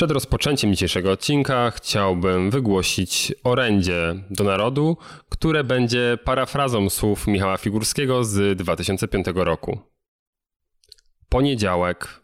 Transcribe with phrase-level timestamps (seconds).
[0.00, 4.96] Przed rozpoczęciem dzisiejszego odcinka chciałbym wygłosić orędzie do narodu,
[5.28, 9.78] które będzie parafrazą słów Michała Figurskiego z 2005 roku.
[11.28, 12.20] Poniedziałek,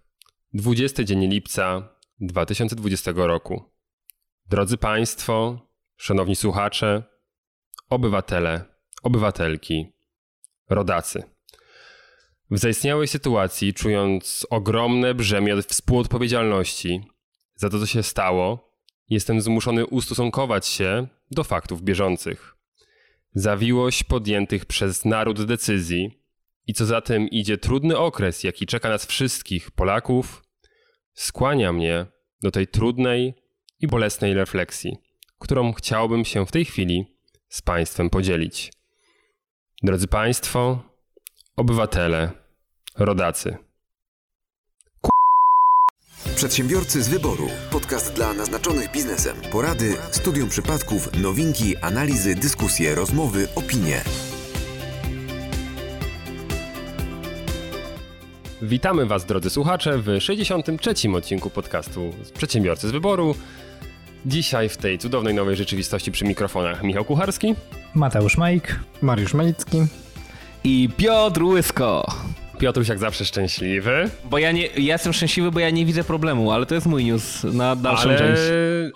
[0.54, 1.88] 20 dzień lipca
[2.20, 3.64] 2020 roku.
[4.46, 5.60] Drodzy Państwo,
[5.96, 7.02] szanowni słuchacze,
[7.90, 8.64] obywatele,
[9.02, 9.92] obywatelki,
[10.70, 11.22] rodacy.
[12.50, 17.15] W zaistniałej sytuacji, czując ogromne brzemię współodpowiedzialności
[17.56, 18.72] za to, co się stało,
[19.08, 22.56] jestem zmuszony ustosunkować się do faktów bieżących.
[23.34, 26.22] Zawiłość podjętych przez naród decyzji
[26.66, 30.42] i co za tym idzie trudny okres, jaki czeka nas wszystkich, Polaków,
[31.14, 32.06] skłania mnie
[32.42, 33.34] do tej trudnej
[33.80, 34.96] i bolesnej refleksji,
[35.38, 37.16] którą chciałbym się w tej chwili
[37.48, 38.72] z Państwem podzielić.
[39.82, 40.82] Drodzy Państwo,
[41.56, 42.30] obywatele,
[42.98, 43.65] rodacy.
[46.36, 47.48] Przedsiębiorcy z wyboru.
[47.70, 49.36] Podcast dla naznaczonych biznesem.
[49.52, 54.02] Porady, studium przypadków, nowinki, analizy, dyskusje, rozmowy, opinie.
[58.62, 60.94] Witamy Was, drodzy słuchacze, w 63.
[61.16, 63.34] odcinku podcastu Przedsiębiorcy z wyboru.
[64.26, 67.54] Dzisiaj w tej cudownej nowej rzeczywistości przy mikrofonach Michał Kucharski.
[67.94, 68.80] Mateusz Majk.
[69.02, 69.78] Mariusz Malicki.
[70.64, 72.14] I Piotr Łysko.
[72.58, 74.10] Piotruś jak zawsze szczęśliwy.
[74.24, 77.04] Bo ja, nie, ja jestem szczęśliwy, bo ja nie widzę problemu, ale to jest mój
[77.04, 78.42] news na dalszą ale, część.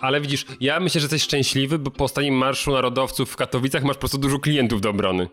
[0.01, 3.95] ale widzisz, ja myślę, że jesteś szczęśliwy, bo po ostatnim Marszu Narodowców w Katowicach masz
[3.95, 5.27] po prostu dużo klientów do obrony.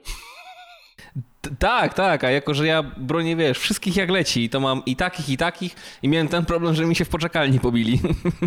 [1.58, 5.28] Tak, tak, a jako, że ja bronię, wiesz, wszystkich jak leci, to mam i takich,
[5.28, 8.00] i takich i miałem ten problem, że mi się w poczekalni pobili.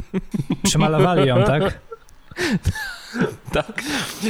[0.63, 1.63] Przymalowali ją, tak?
[3.53, 3.83] tak.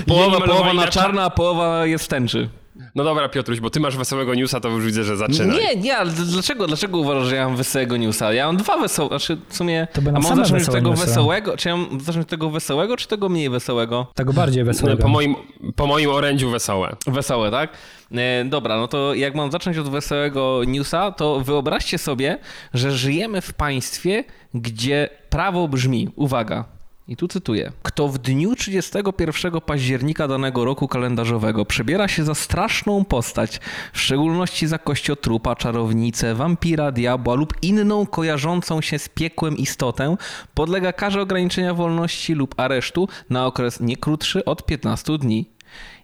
[0.07, 2.49] Połowa, połowa na na czarno, a połowa jest w tęczy.
[2.95, 5.53] No dobra, Piotruś, bo ty masz wesołego newsa, to już widzę, że zaczyna.
[5.53, 8.33] Nie, nie, ale dlaczego, dlaczego uważasz, że ja mam wesołego newsa?
[8.33, 9.87] Ja mam dwa wesołe, znaczy w sumie...
[9.93, 11.05] To będą a mam zacząć od wesołe tego newsy.
[11.05, 11.57] wesołego?
[11.57, 14.07] Czy ja mam zacząć od tego wesołego, czy tego mniej wesołego?
[14.15, 15.01] Tego bardziej wesołego.
[15.01, 15.35] Po moim,
[15.75, 16.95] po moim orędziu wesołe.
[17.07, 17.69] Wesołe, tak?
[18.11, 22.37] E, dobra, no to jak mam zacząć od wesołego newsa, to wyobraźcie sobie,
[22.73, 26.65] że żyjemy w państwie, gdzie prawo brzmi, uwaga,
[27.07, 27.71] i tu cytuję.
[27.83, 33.59] Kto w dniu 31 października danego roku kalendarzowego przebiera się za straszną postać,
[33.93, 40.15] w szczególności za kościotrupa, czarownicę, wampira, diabła lub inną kojarzącą się z piekłem istotę,
[40.53, 45.45] podlega karze ograniczenia wolności lub aresztu na okres nie krótszy od 15 dni.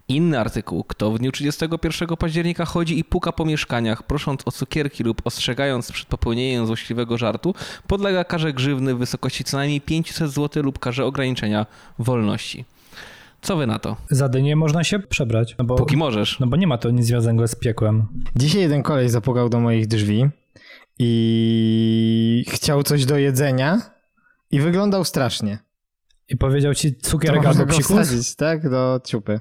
[0.09, 0.83] Inny artykuł.
[0.83, 5.91] Kto w dniu 31 października chodzi i puka po mieszkaniach, prosząc o cukierki lub ostrzegając
[5.91, 7.53] przed popełnieniem złośliwego żartu,
[7.87, 11.65] podlega karze grzywny w wysokości co najmniej 500 zł lub karze ograniczenia
[11.99, 12.65] wolności.
[13.41, 13.97] Co wy na to?
[14.09, 15.55] Za dynię można się przebrać.
[15.59, 16.39] No bo, Póki możesz.
[16.39, 18.07] no bo nie ma to nic związanego z piekłem.
[18.35, 20.29] Dzisiaj jeden koleś zapukał do moich drzwi
[20.99, 23.81] i chciał coś do jedzenia
[24.51, 25.59] i wyglądał strasznie.
[26.29, 28.35] I powiedział ci cukierek albo psikus?
[28.35, 28.69] tak?
[28.69, 29.39] Do ciupy.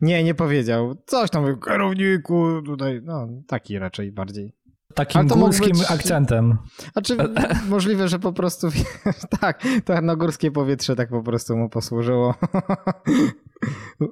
[0.00, 0.94] Nie, nie powiedział.
[1.06, 4.52] Coś tam, mówił, kierowniku, tutaj, no, taki raczej bardziej.
[4.94, 6.58] Takim górskim być- akcentem.
[6.92, 7.16] Znaczy,
[7.68, 8.68] możliwe, że po prostu,
[9.40, 12.34] tak, to na górskie powietrze tak po prostu mu posłużyło.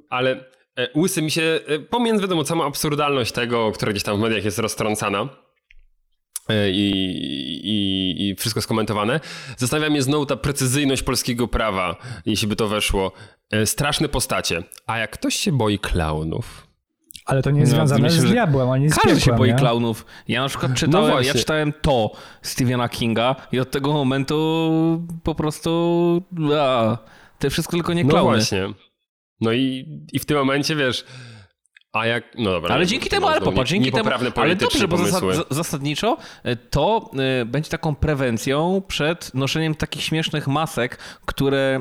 [0.09, 0.45] Ale
[0.77, 4.45] e, łysy mi się, e, pomijając wiadomo całą absurdalność tego, która gdzieś tam w mediach
[4.45, 5.29] jest roztrącana
[6.71, 6.91] i,
[7.63, 9.19] i, i wszystko skomentowane,
[9.57, 11.95] zastanawia mnie znowu ta precyzyjność polskiego prawa,
[12.25, 13.11] jeśli by to weszło.
[13.51, 14.63] E, Straszne postacie.
[14.87, 16.67] A jak ktoś się boi klaunów?
[17.25, 19.49] Ale to nie jest No, związane myślę, z diabłem, ani z Każdy piekłem, się boi
[19.49, 19.55] nie?
[19.55, 20.05] klaunów.
[20.27, 21.33] Ja na przykład czytałem, ja właśnie.
[21.33, 22.11] czytałem to
[22.41, 26.21] Stephena Kinga i od tego momentu po prostu
[26.59, 26.97] a,
[27.39, 28.29] to wszystko tylko nie No klauny.
[28.37, 28.63] właśnie.
[29.41, 31.05] No i, i w tym momencie wiesz,
[31.93, 32.75] a jak, no dobra.
[32.75, 37.11] Ale dzięki temu, ale popatrz, dzięki temu, ale dobrze, bo zasad, zasadniczo y, to
[37.41, 41.79] y, będzie taką prewencją przed noszeniem takich śmiesznych masek, które,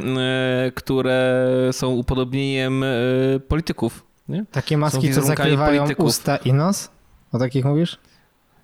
[0.69, 4.05] y, które są upodobnieniem y, polityków.
[4.29, 4.45] Nie?
[4.51, 6.07] Takie maski, co wizerunkami zakrywają polityków.
[6.07, 6.91] usta i nos?
[7.33, 7.99] O takich mówisz?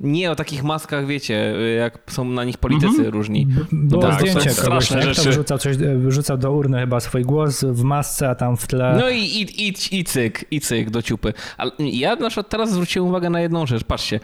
[0.00, 3.09] Nie o takich maskach, wiecie, jak są na nich politycy Mhm.
[3.09, 3.47] różni.
[3.47, 5.25] B- Było tak, zdjęcie kogoś, straszne rzeczy.
[5.25, 8.97] To wrzucał, coś, wrzucał do urny chyba swój głos w masce, a tam w tle...
[9.00, 11.33] No i, i, i, i cyk, i cyk do ciupy.
[11.56, 13.84] Ale ja na przykład teraz zwróciłem uwagę na jedną rzecz.
[13.84, 14.21] Patrzcie,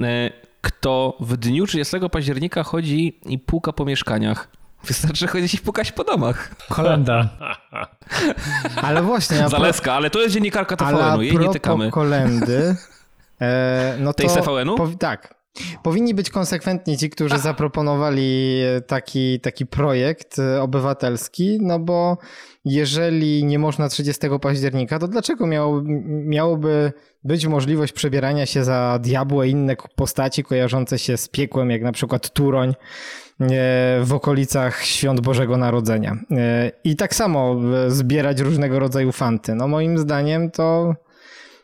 [0.00, 0.30] e,
[0.60, 4.48] kto w dniu 30 października chodzi i puka po mieszkaniach,
[4.84, 6.54] wystarczy chodzić i pukać po domach.
[6.68, 7.28] Kolenda.
[8.82, 11.90] Ale właśnie, Zaleska, ale to jest dziennikarka TVN-u, jej nie tykamy.
[11.90, 12.76] kolendy, e,
[13.98, 14.16] no to...
[14.18, 14.76] Tej z TVN-u?
[14.76, 15.36] powi- tak.
[15.82, 22.18] Powinni być konsekwentni ci, którzy zaproponowali taki, taki projekt e, obywatelski, no bo
[22.64, 26.92] jeżeli nie można 30 października, to dlaczego miało, miałoby
[27.24, 31.92] być możliwość przebierania się za diabła i inne postaci kojarzące się z piekłem, jak na
[31.92, 32.74] przykład Turoń,
[34.02, 36.16] w okolicach świąt Bożego Narodzenia.
[36.84, 37.56] I tak samo
[37.88, 39.54] zbierać różnego rodzaju fanty.
[39.54, 40.94] No moim zdaniem to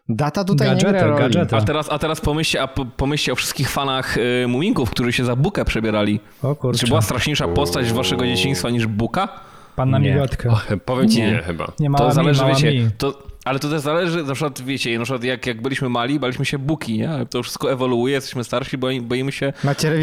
[0.08, 1.18] Data tutaj gadżety, nie gra.
[1.18, 1.56] Gadżety.
[1.56, 5.36] A teraz, a teraz pomyślcie, a pomyślcie o wszystkich fanach y, Muminków, którzy się za
[5.36, 6.20] Bukę przebierali.
[6.42, 6.80] O kurczę.
[6.80, 9.28] Czy była straszniejsza postać waszego dzieciństwa niż Buka?
[9.76, 10.60] Panna Migotka.
[10.84, 11.72] Powiem ci nie, nie chyba.
[11.80, 15.24] Nie to zależy, mi, wiecie, to, ale to też zależy, na przykład wiecie, na przykład
[15.24, 17.10] jak, jak byliśmy mali, baliśmy się Buki, nie?
[17.30, 19.52] To wszystko ewoluuje, jesteśmy starsi, boimy się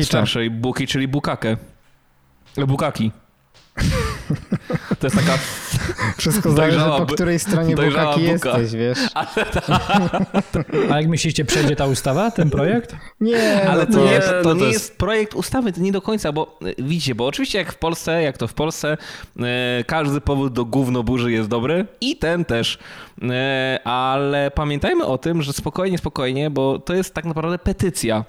[0.03, 1.57] starszej Buki, czyli Bukakę.
[2.67, 3.11] Bukaki.
[4.99, 5.37] To jest taka...
[6.17, 8.99] Wszystko zależy po której stronie bukaki jesteś, wiesz.
[10.91, 12.95] A jak myślicie, przejdzie ta ustawa, ten projekt?
[13.21, 16.31] Nie, ale no to, nie, to, to nie jest projekt ustawy, to nie do końca,
[16.31, 18.97] bo e, widzicie, bo oczywiście jak w Polsce, jak to w Polsce,
[19.39, 22.77] e, każdy powód do gówno burzy jest dobry i ten też.
[23.21, 28.25] E, ale pamiętajmy o tym, że spokojnie, spokojnie, bo to jest tak naprawdę petycja.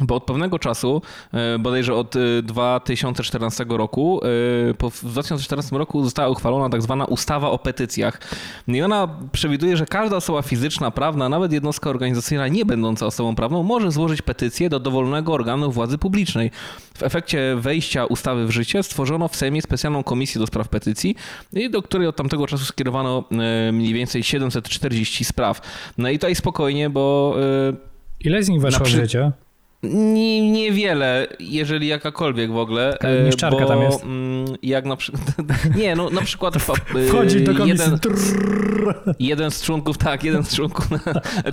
[0.00, 1.02] Bo od pewnego czasu,
[1.32, 7.50] e, bodajże od 2014 e, roku, e, w 2014 roku została uchwalona tak zwana ustawa
[7.50, 8.20] o petycjach.
[8.68, 13.62] I ona przewiduje, że każda osoba fizyczna, prawna, nawet jednostka organizacyjna nie będąca osobą prawną
[13.62, 16.50] może złożyć petycję do dowolnego organu władzy publicznej.
[16.94, 21.16] W efekcie wejścia ustawy w życie stworzono w Sejmie specjalną komisję do spraw petycji,
[21.70, 23.24] do której od tamtego czasu skierowano
[23.72, 25.60] mniej więcej 740 spraw.
[25.98, 27.36] No i tutaj spokojnie, bo...
[28.20, 28.96] Ile z nich weszło przy...
[28.96, 29.32] w życie?
[29.82, 32.92] Nie, niewiele, jeżeli jakakolwiek w ogóle.
[32.92, 34.04] Taka nieszczarka bo, tam jest.
[34.04, 35.22] Mm, jak na przykład.
[35.76, 36.54] Nie, no na przykład.
[37.08, 37.84] Wchodzi do komisji.
[37.84, 37.98] Jeden,
[39.18, 40.88] jeden z członków, tak, jeden z członków.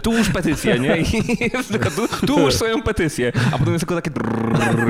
[0.03, 0.97] Tułóż petycję, nie?
[0.97, 1.05] I
[1.95, 3.31] tu, tułóż swoją petycję.
[3.51, 4.11] A potem jest tylko takie.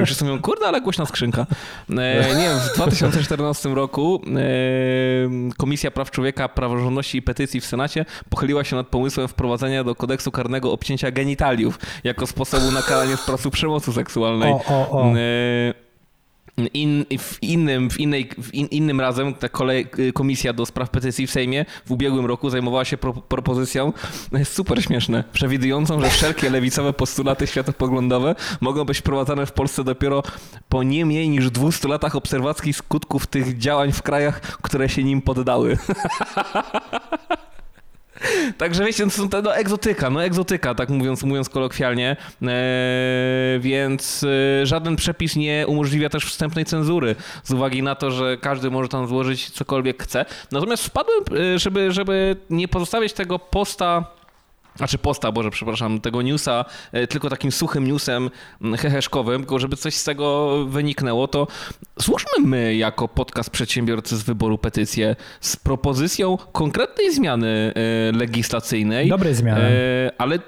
[0.06, 1.46] Wszyscy mówią, kurde, ale głośna skrzynka.
[1.90, 8.06] E, nie wiem, w 2014 roku e, Komisja Praw Człowieka, Praworządności i Petycji w Senacie
[8.30, 13.94] pochyliła się nad pomysłem wprowadzenia do kodeksu karnego obcięcia genitaliów jako sposobu nakalania spraw przemocy
[13.94, 14.54] seksualnej.
[14.54, 15.14] O, o, o.
[15.16, 15.74] E,
[16.74, 21.28] in, w innym, w innej, w in, innym razem ta kolej, komisja do spraw petycji
[21.28, 23.94] w Sejmie w ubiegłym roku zajmowała się pro, propozycją,
[24.44, 30.24] super śmieszne, przewidującą, że wszelkie lewicowe postulaty światopoglądowe mogą być wprowadzane w Polsce dopiero
[30.70, 35.22] po nie mniej niż 200 latach obserwacji skutków tych działań w krajach, które się nim
[35.22, 35.78] poddały.
[38.58, 44.25] Także wiecie, to są no, egzotyka, no egzotyka, tak mówiąc, mówiąc kolokwialnie, e, więc
[44.62, 48.90] e, żaden przepis nie umożliwia też wstępnej cenzury z uwagi na to, że każdy może
[48.90, 50.25] tam złożyć cokolwiek chce.
[50.52, 51.24] Natomiast wpadłem,
[51.56, 54.06] e, żeby, żeby nie pozostawiać tego posta
[54.75, 58.30] znaczy posta, Boże, przepraszam, tego newsa e, tylko takim suchym newsem
[58.78, 61.48] heheszkowym, tylko żeby coś z tego wyniknęło, to
[61.98, 69.10] złóżmy my jako podcast przedsiębiorcy z wyboru petycję z propozycją konkretnej zmiany e, legislacyjnej.
[69.10, 69.62] Dobrej zmiany.
[69.62, 70.40] E, ale,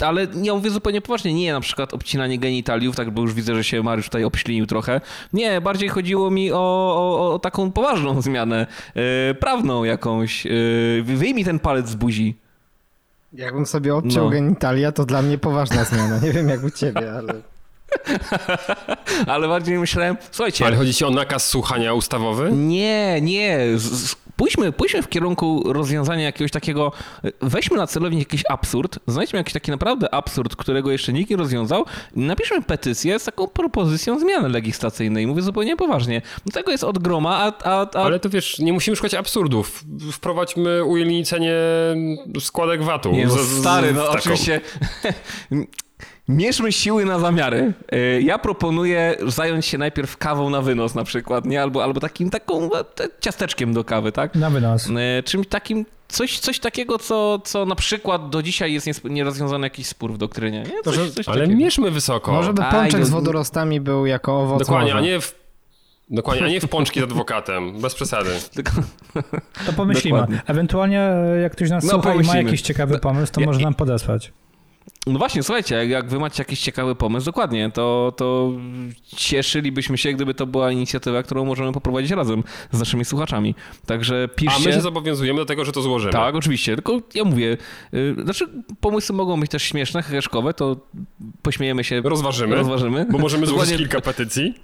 [0.00, 3.64] ale nie mówię zupełnie poważnie, nie na przykład obcinanie genitaliów, tak, bo już widzę, że
[3.64, 5.00] się Mariusz tutaj obślinił trochę.
[5.32, 8.66] Nie, bardziej chodziło mi o, o, o taką poważną zmianę,
[9.40, 10.46] prawną jakąś.
[11.02, 12.47] Wyjmij ten palec z buzi.
[13.32, 14.30] Jakbym sobie obciął no.
[14.30, 16.18] genitalia, to dla mnie poważna zmiana.
[16.18, 17.34] Nie wiem jak u ciebie, ale...
[19.34, 20.66] ale bardziej myślałem, słuchajcie...
[20.66, 22.52] Ale chodzi ci o nakaz słuchania ustawowy?
[22.52, 23.78] Nie, nie.
[23.78, 26.92] Z, pójdźmy, pójdźmy w kierunku rozwiązania jakiegoś takiego,
[27.40, 31.84] weźmy na celownik jakiś absurd, znajdźmy jakiś taki naprawdę absurd, którego jeszcze nikt nie rozwiązał
[32.16, 35.26] i napiszmy petycję z taką propozycją zmiany legislacyjnej.
[35.26, 36.22] Mówię zupełnie poważnie.
[36.46, 38.02] Do tego jest od groma, a, a, a...
[38.02, 39.84] Ale to wiesz, nie musimy szukać absurdów.
[40.12, 41.54] Wprowadźmy ujednolicenie
[42.40, 43.12] składek VAT-u.
[43.12, 44.60] Nie, no, stary, no oczywiście...
[46.28, 47.72] Mierzmy siły na zamiary.
[47.94, 51.62] Y, ja proponuję zająć się najpierw kawą na wynos na przykład, nie?
[51.62, 52.84] Albo, albo takim taką e,
[53.20, 54.34] ciasteczkiem do kawy, tak?
[54.34, 54.88] Na wynos.
[54.88, 59.86] Y, czymś takim, coś, coś takiego, co, co na przykład do dzisiaj jest nierozwiązany jakiś
[59.86, 60.82] spór w doktrynie, nie?
[60.84, 61.58] Coś, coś ale takiego.
[61.58, 62.32] mierzmy wysoko.
[62.32, 65.38] Może by pączek z wodorostami był jako owoc Dokładnie, a nie w
[66.10, 68.30] Dokładnie, a nie w pączki z adwokatem, bez przesady.
[69.66, 70.18] To pomyślimy.
[70.18, 70.42] Dokładnie.
[70.46, 71.10] Ewentualnie
[71.42, 74.32] jak ktoś nas no, słucha i ma jakiś ciekawy pomysł, to ja, może nam podesłać.
[75.06, 78.52] No właśnie, słuchajcie, jak, jak wy macie jakiś ciekawy pomysł, dokładnie, to, to
[79.16, 83.54] cieszylibyśmy się, gdyby to była inicjatywa, którą możemy poprowadzić razem z naszymi słuchaczami.
[83.86, 84.62] Także piszcie.
[84.62, 86.12] A my się zobowiązujemy do tego, że to złożymy.
[86.12, 87.56] Tak, oczywiście, tylko ja mówię,
[87.92, 88.48] yy, znaczy
[88.80, 90.76] pomysły mogą być też śmieszne, heheszkowe, to
[91.42, 92.00] pośmiejemy się.
[92.00, 92.56] Rozważymy.
[92.56, 93.06] Rozważymy.
[93.10, 94.54] Bo możemy złożyć kilka petycji.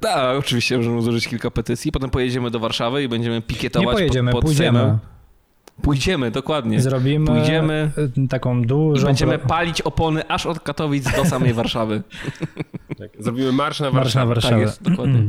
[0.00, 4.32] Tak, oczywiście możemy złożyć kilka petycji, potem pojedziemy do Warszawy i będziemy pikietować Nie pojedziemy,
[4.32, 4.78] pod, pod pójdziemy.
[4.78, 4.98] Sejmem.
[5.82, 6.80] Pójdziemy, dokładnie.
[6.80, 7.90] Zrobimy Pójdziemy
[8.30, 9.02] taką dużą...
[9.02, 12.02] I będziemy palić opony aż od Katowic do samej Warszawy.
[12.98, 14.04] Tak, zrobimy marsz na Warszawę.
[14.04, 14.54] Marsz na Warszawę.
[14.54, 15.22] Tak jest, dokładnie.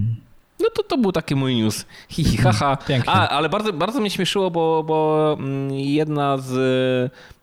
[0.61, 1.85] No to to był taki mój news.
[2.09, 2.77] Hi, hi haha.
[2.87, 3.13] Pięknie.
[3.13, 6.51] A, ale bardzo, bardzo mnie śmieszyło, bo, bo mm, jedna z,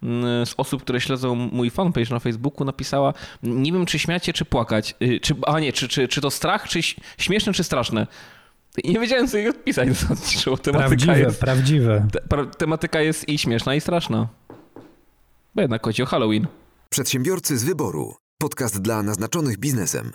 [0.03, 4.45] mm, z osób, które śledzą mój fanpage na Facebooku napisała, nie wiem czy śmiacie, czy
[4.45, 4.95] płakać.
[5.03, 6.81] Y, czy, a nie, czy, czy, czy to strach, czy
[7.19, 8.07] śmieszne, czy straszne.
[8.85, 9.89] I nie wiedziałem, co jej odpisać.
[10.63, 12.07] Tematyka prawdziwe, jest, prawdziwe.
[12.13, 14.29] Te, tematyka jest i śmieszna, i straszna.
[15.55, 16.47] Bo jednak chodzi o Halloween.
[16.91, 18.15] Przedsiębiorcy z wyboru.
[18.39, 20.13] Podcast dla naznaczonych biznesem.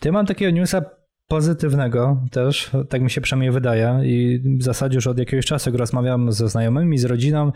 [0.00, 0.82] Ty mam takiego newsa
[1.28, 5.78] pozytywnego też, tak mi się przynajmniej wydaje i w zasadzie już od jakiegoś czasu, jak
[5.78, 7.52] rozmawiam ze znajomymi, z rodziną,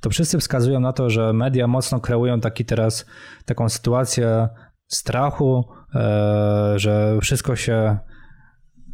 [0.00, 3.06] to wszyscy wskazują na to, że media mocno kreują taki teraz,
[3.44, 4.48] taką sytuację
[4.88, 7.98] strachu, e, że wszystko się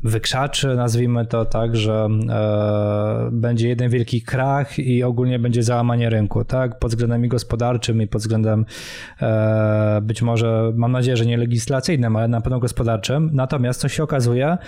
[0.05, 6.45] wykrzaczy, nazwijmy to tak, że e, będzie jeden wielki krach i ogólnie będzie załamanie rynku,
[6.45, 8.65] tak, pod względem gospodarczym i pod względem
[9.23, 13.31] e, być może, mam nadzieję, że nie legislacyjnym, ale na pewno gospodarczym.
[13.33, 14.59] Natomiast co się okazuje,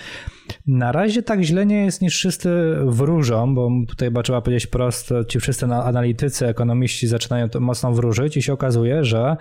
[0.67, 5.23] na razie tak źle nie jest niż wszyscy wróżą, bo tutaj chyba trzeba powiedzieć prosto,
[5.23, 9.37] ci wszyscy analitycy, ekonomiści zaczynają to mocno wróżyć i się okazuje, że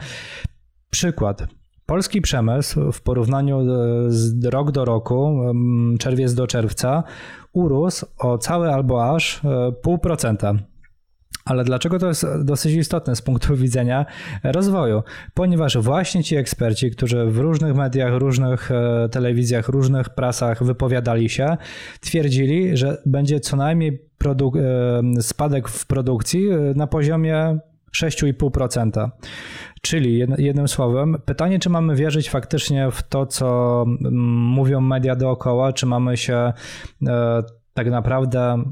[0.90, 1.46] przykład,
[1.92, 3.64] Polski przemysł w porównaniu e,
[4.08, 5.40] z rok do roku,
[5.98, 7.02] czerwiec do czerwca,
[7.52, 10.54] urósł o całe albo aż e, pół procenta.
[11.44, 14.06] Ale dlaczego to jest dosyć istotne z punktu widzenia
[14.44, 15.02] rozwoju?
[15.34, 21.56] Ponieważ właśnie ci eksperci, którzy w różnych mediach, różnych e, telewizjach, różnych prasach wypowiadali się,
[22.00, 24.08] twierdzili, że będzie co najmniej
[25.20, 27.58] spadek w produkcji na poziomie
[27.96, 29.08] 6,5%.
[29.82, 35.72] Czyli jednym słowem, pytanie, czy mamy wierzyć faktycznie w to, co mm, mówią media dookoła,
[35.72, 36.52] czy mamy się
[37.06, 37.42] e,
[37.74, 38.62] tak naprawdę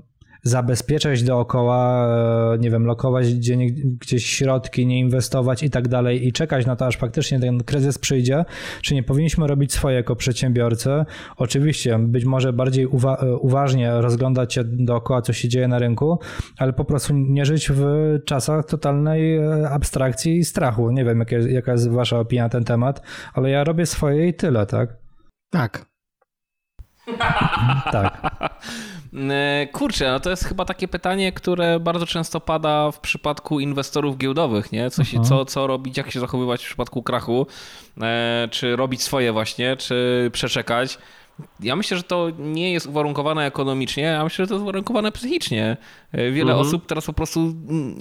[0.42, 2.06] zabezpieczać dookoła,
[2.54, 3.56] e, nie wiem, lokować gdzie,
[4.00, 7.98] gdzieś środki, nie inwestować i tak dalej i czekać na to, aż faktycznie ten kryzys
[7.98, 8.44] przyjdzie,
[8.82, 10.90] czy nie powinniśmy robić swoje jako przedsiębiorcy.
[11.36, 16.18] Oczywiście, być może bardziej uwa e, uważnie rozglądać się dookoła, co się dzieje na rynku,
[16.58, 17.84] ale po prostu nie żyć w
[18.24, 20.90] czasach totalnej e, abstrakcji i strachu.
[20.90, 23.02] Nie wiem, jaka, jaka jest wasza opinia na ten temat,
[23.34, 24.96] ale ja robię swoje i tyle, tak?
[25.50, 25.86] Tak.
[27.92, 28.20] tak.
[29.14, 34.18] E, kurczę, no to jest chyba takie pytanie, które bardzo często pada w przypadku inwestorów
[34.18, 34.90] giełdowych, nie?
[34.90, 37.46] Co, się, co, co robić, jak się zachowywać w przypadku krachu,
[38.00, 40.98] e, czy robić swoje właśnie, czy przeczekać
[41.60, 45.76] ja myślę, że to nie jest uwarunkowane ekonomicznie, ja myślę, że to jest uwarunkowane psychicznie.
[46.12, 46.58] Wiele mhm.
[46.58, 47.54] osób teraz po prostu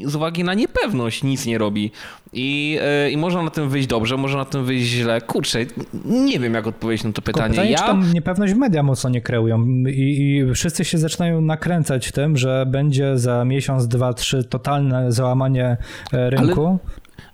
[0.05, 1.91] z uwagi na niepewność nic nie robi.
[2.33, 5.21] I, e, I można na tym wyjść dobrze, może na tym wyjść źle.
[5.21, 5.59] Kurczę,
[6.05, 7.49] nie wiem, jak odpowiedzieć na to pytanie.
[7.49, 7.77] Pytanie, ja...
[7.77, 12.65] czy tam niepewność media mocno nie kreują I, i wszyscy się zaczynają nakręcać tym, że
[12.67, 15.77] będzie za miesiąc, dwa, trzy totalne załamanie
[16.13, 16.79] e, rynku.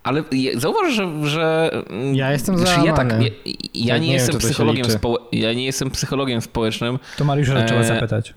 [0.03, 0.23] Ale...
[0.55, 1.71] Zauważ, że, że
[2.13, 3.29] ja jestem znaczy, ja, tak, ja,
[3.73, 6.99] ja nie, nie, jestem wiem, psychologiem spo, ja nie jestem psychologiem społecznym.
[7.17, 7.65] To Mariusza e...
[7.65, 8.33] trzeba zapytać.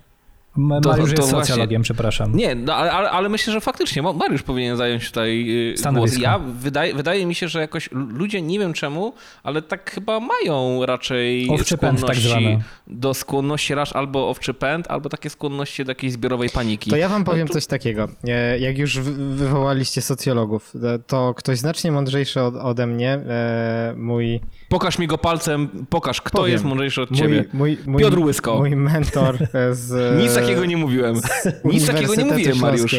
[0.59, 2.37] Mariusz to, to jest socjologiem, właśnie, przepraszam.
[2.37, 5.47] Nie, no, ale, ale, myślę, że faktycznie Mariusz powinien zająć tutaj
[5.87, 6.19] y, głos.
[6.19, 9.13] Ja wydaje, wydaje mi się, że jakoś ludzie, nie wiem czemu,
[9.43, 12.43] ale tak chyba mają raczej owczy skłonności tak
[12.87, 16.91] do skłonności raż albo owczy pęd, albo takie skłonności do jakiejś zbiorowej paniki.
[16.91, 17.55] To ja wam powiem no to...
[17.55, 18.09] coś takiego.
[18.25, 24.41] E, jak już wywołaliście socjologów, e, to ktoś znacznie mądrzejszy od, ode mnie, e, mój...
[24.69, 26.53] Pokaż mi go palcem, pokaż kto powiem.
[26.53, 27.45] jest mądrzejszy od ciebie.
[27.53, 28.59] Mój, mój, Piotr Łysko.
[28.59, 29.39] Mój mentor
[29.73, 30.19] z...
[30.23, 31.21] Nic takiego nie mówiłem.
[31.65, 32.95] Nic takiego nie mówiłem, Mariusz.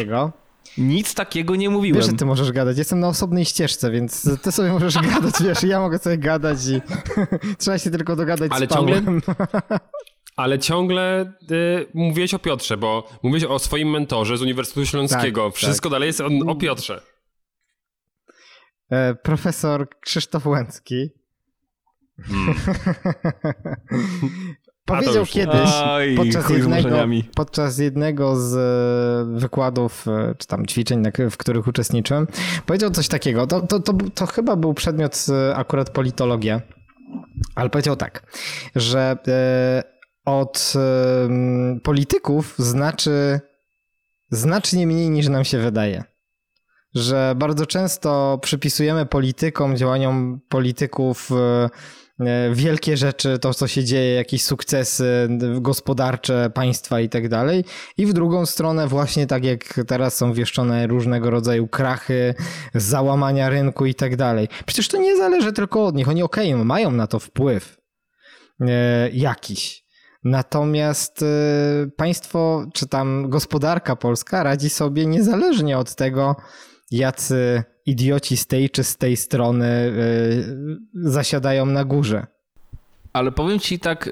[0.78, 1.96] Nic takiego nie mówiłem.
[1.96, 2.78] Wiesz, że ty możesz gadać.
[2.78, 6.80] Jestem na osobnej ścieżce, więc ty sobie możesz gadać, wiesz, ja mogę sobie gadać i
[7.58, 9.02] trzeba się tylko dogadać Ale z Ciągle...
[10.36, 15.46] Ale ciągle y, mówiłeś o Piotrze, bo mówiłeś o swoim mentorze z Uniwersytetu Śląskiego.
[15.46, 15.94] Tak, Wszystko tak.
[15.94, 17.00] dalej jest o, o Piotrze.
[18.90, 21.19] E, profesor Krzysztof Łęcki.
[22.30, 22.54] Hmm.
[24.90, 25.70] Powiedział kiedyś
[26.16, 26.96] podczas, jednego,
[27.34, 32.26] podczas jednego z e, wykładów, e, czy tam ćwiczeń, w których uczestniczyłem,
[32.66, 33.46] powiedział coś takiego.
[33.46, 36.60] To, to, to, to chyba był przedmiot e, akurat politologia,
[37.54, 38.32] ale powiedział tak,
[38.76, 39.16] że
[40.24, 40.72] od
[41.82, 43.40] polityków znaczy
[44.30, 46.04] znacznie mniej niż nam się wydaje
[46.94, 51.30] że bardzo często przypisujemy politykom, działaniom polityków
[52.52, 55.28] wielkie rzeczy, to co się dzieje, jakieś sukcesy
[55.60, 57.64] gospodarcze państwa i tak dalej.
[57.96, 62.34] I w drugą stronę właśnie tak jak teraz są wieszczone różnego rodzaju krachy,
[62.74, 64.48] załamania rynku i tak dalej.
[64.66, 66.08] Przecież to nie zależy tylko od nich.
[66.08, 67.76] Oni okej, okay, mają na to wpływ
[68.60, 69.84] e, jakiś.
[70.24, 71.26] Natomiast e,
[71.96, 76.36] państwo, czy tam gospodarka polska radzi sobie niezależnie od tego,
[76.90, 82.26] jacy idioci z tej czy z tej strony y, zasiadają na górze.
[83.12, 84.10] Ale powiem ci tak y,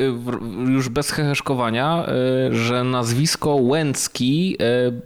[0.69, 2.07] już bez heheszkowania,
[2.51, 4.57] y, że nazwisko Łęcki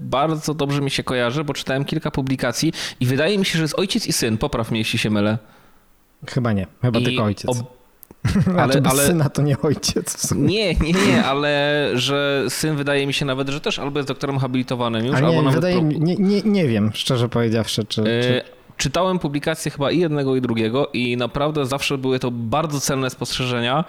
[0.00, 3.78] bardzo dobrze mi się kojarzy, bo czytałem kilka publikacji i wydaje mi się, że jest
[3.78, 4.38] ojciec i syn.
[4.38, 5.38] Popraw mnie, jeśli się mylę.
[6.28, 7.50] Chyba nie, chyba I tylko ojciec.
[7.50, 7.81] Ob...
[8.58, 10.32] ale, ale syna to nie ojciec.
[10.34, 14.38] Nie, nie, nie, ale że syn wydaje mi się nawet, że też albo jest doktorem
[14.38, 15.54] habilitowanym już, nie, albo nawet...
[15.54, 15.98] Wydaje, pro...
[15.98, 18.02] nie, nie, nie wiem, szczerze powiedziawszy, czy...
[18.02, 18.42] czy
[18.76, 23.84] czytałem publikacje chyba i jednego i drugiego i naprawdę zawsze były to bardzo cenne spostrzeżenia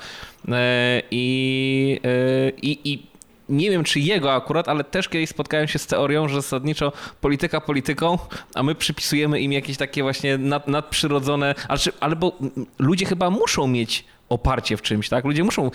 [0.47, 3.07] e, i, e, i, i
[3.49, 7.61] nie wiem czy jego akurat, ale też kiedyś spotkałem się z teorią, że zasadniczo polityka
[7.61, 8.17] polityką,
[8.55, 11.55] a my przypisujemy im jakieś takie właśnie nad, nadprzyrodzone,
[11.99, 12.37] albo
[12.79, 15.25] ludzie chyba muszą mieć oparcie w czymś, tak?
[15.25, 15.71] Ludzie muszą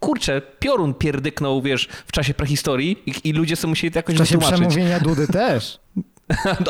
[0.00, 4.18] kurczę, piorun pierdyknął, wiesz, w czasie prehistorii i, i ludzie sobie musieli to jakoś W
[4.18, 4.66] czasie wytłumaczyć.
[4.68, 5.78] przemówienia Dudy też.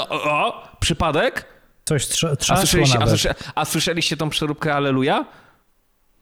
[0.09, 1.45] o, o, przypadek?
[1.85, 2.99] Coś trz trzasło a słyszeliście.
[3.55, 5.25] A, a słyszeliście tą przeróbkę Aleluja?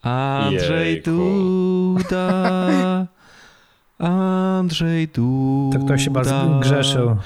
[0.03, 1.11] Andrzej Jejku.
[1.11, 3.07] Duda,
[3.99, 5.79] Andrzej Duda.
[5.79, 7.17] To ktoś chyba zgrzeszył.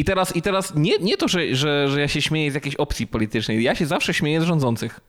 [0.00, 2.74] I teraz, i teraz nie, nie to, że, że, że ja się śmieję z jakiejś
[2.76, 5.00] opcji politycznej, ja się zawsze śmieję z rządzących.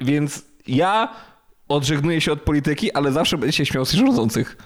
[0.00, 1.08] Więc ja
[1.68, 4.56] odżegnuję się od polityki, ale zawsze będę się śmiał z rządzących.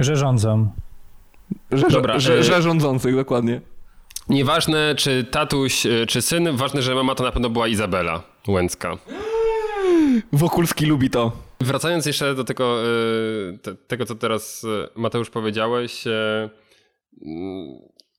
[0.00, 0.70] Że rządzą.
[1.72, 3.60] Że, Dobra, że, y- że rządzących, dokładnie.
[4.28, 8.98] Nieważne, czy tatuś, y, czy syn, ważne, że mama to na pewno była Izabela Łęcka.
[10.32, 11.32] Wokulski lubi to.
[11.60, 16.04] Wracając jeszcze do tego, y, te, tego co teraz Mateusz powiedziałeś,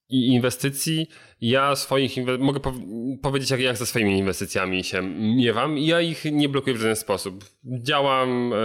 [0.09, 1.07] i inwestycji.
[1.41, 2.73] Ja swoich mogę po
[3.21, 5.01] powiedzieć, jak ja ze swoimi inwestycjami się
[5.35, 7.45] miewam i ja ich nie blokuję w żaden sposób.
[7.63, 8.57] Działam e,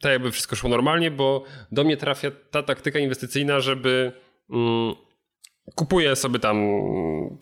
[0.00, 4.12] tak, jakby wszystko szło normalnie, bo do mnie trafia ta taktyka inwestycyjna, żeby
[4.50, 4.94] mm,
[5.74, 6.66] kupuję sobie tam,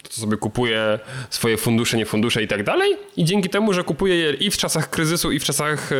[0.02, 0.98] to sobie kupuję
[1.30, 4.56] swoje fundusze, nie fundusze i tak dalej i dzięki temu, że kupuję je i w
[4.56, 5.90] czasach kryzysu i w czasach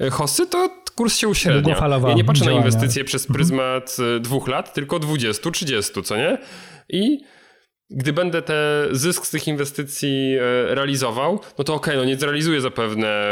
[0.00, 1.76] e, hossy, to kurs się uśrednia.
[2.08, 2.60] Ja nie patrzę działania.
[2.60, 3.34] na inwestycje przez mhm.
[3.34, 4.22] pryzmat mhm.
[4.22, 6.38] dwóch lat, tylko 20, 30, co nie?
[6.88, 7.20] I
[7.90, 12.16] gdy będę te zysk z tych inwestycji e, realizował, no to okej, okay, no nie
[12.16, 13.24] zrealizuję zapewne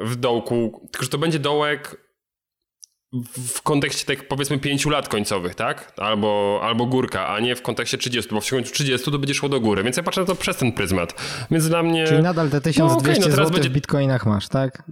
[0.00, 2.06] w dołku, tylko że to będzie dołek
[3.46, 5.92] w kontekście tak powiedzmy 5 lat końcowych, tak?
[5.96, 9.48] Albo, albo górka, a nie w kontekście 30, bo w końcu 30 to będzie szło
[9.48, 11.14] do góry, więc ja patrzę na to przez ten pryzmat.
[11.50, 12.06] Więc dla mnie...
[12.06, 13.70] Czyli nadal te 1200 no okay, no zł będzie...
[13.70, 14.82] w bitcoinach masz, tak?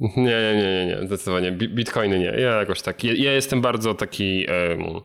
[0.00, 1.52] Nie, nie, nie, nie, nie, zdecydowanie.
[1.52, 2.24] Bitcoiny nie.
[2.24, 3.04] Ja jakoś tak.
[3.04, 4.46] Ja, ja jestem bardzo taki.
[4.78, 5.00] Um,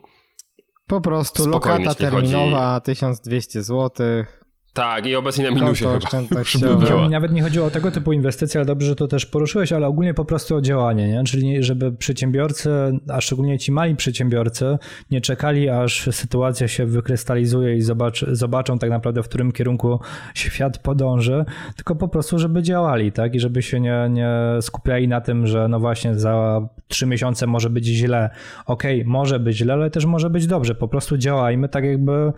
[0.88, 2.86] po prostu lokata terminowa chodzi...
[2.86, 4.43] 1200 złotych.
[4.74, 7.10] Tak, i obecnie na minusie chyba.
[7.10, 10.14] Nawet nie chodziło o tego typu inwestycje, ale dobrze, że to też poruszyłeś, ale ogólnie
[10.14, 11.24] po prostu o działanie, nie?
[11.24, 12.70] czyli żeby przedsiębiorcy,
[13.10, 14.78] a szczególnie ci mali przedsiębiorcy,
[15.12, 20.00] nie czekali, aż sytuacja się wykrystalizuje i zobacz, zobaczą tak naprawdę, w którym kierunku
[20.34, 23.36] świat podąży, tylko po prostu, żeby działali, tak?
[23.36, 24.30] I żeby się nie, nie
[24.62, 28.30] skupiali na tym, że no właśnie za trzy miesiące może być źle.
[28.66, 30.76] Okej, okay, może być źle, ale też może być dobrze.
[30.76, 32.34] Po prostu działajmy tak jakby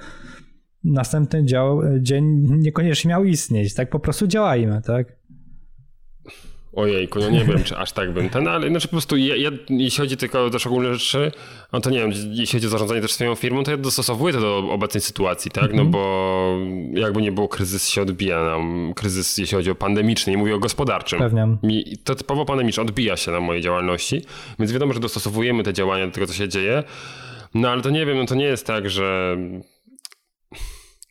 [0.85, 5.07] następny dział, dzień niekoniecznie miał istnieć, tak po prostu działajmy, tak?
[6.75, 9.49] Ojejku, no nie wiem, czy aż tak bym ten, ale znaczy po prostu ja, ja,
[9.69, 11.31] jeśli chodzi tylko o szczególne rzeczy,
[11.73, 14.39] no to nie wiem, jeśli chodzi o zarządzanie też swoją firmą, to ja dostosowuję to
[14.39, 15.73] do obecnej sytuacji, tak?
[15.73, 15.91] No mhm.
[15.91, 16.57] bo
[16.93, 20.59] jakby nie było, kryzys się odbija nam, kryzys jeśli chodzi o pandemiczny, nie mówię o
[20.59, 21.19] gospodarczym.
[21.19, 21.57] Pewnie.
[21.63, 24.21] Mi, to typowo pandemiczny odbija się na mojej działalności,
[24.59, 26.83] więc wiadomo, że dostosowujemy te działania do tego, co się dzieje,
[27.53, 29.37] no ale to nie wiem, no to nie jest tak, że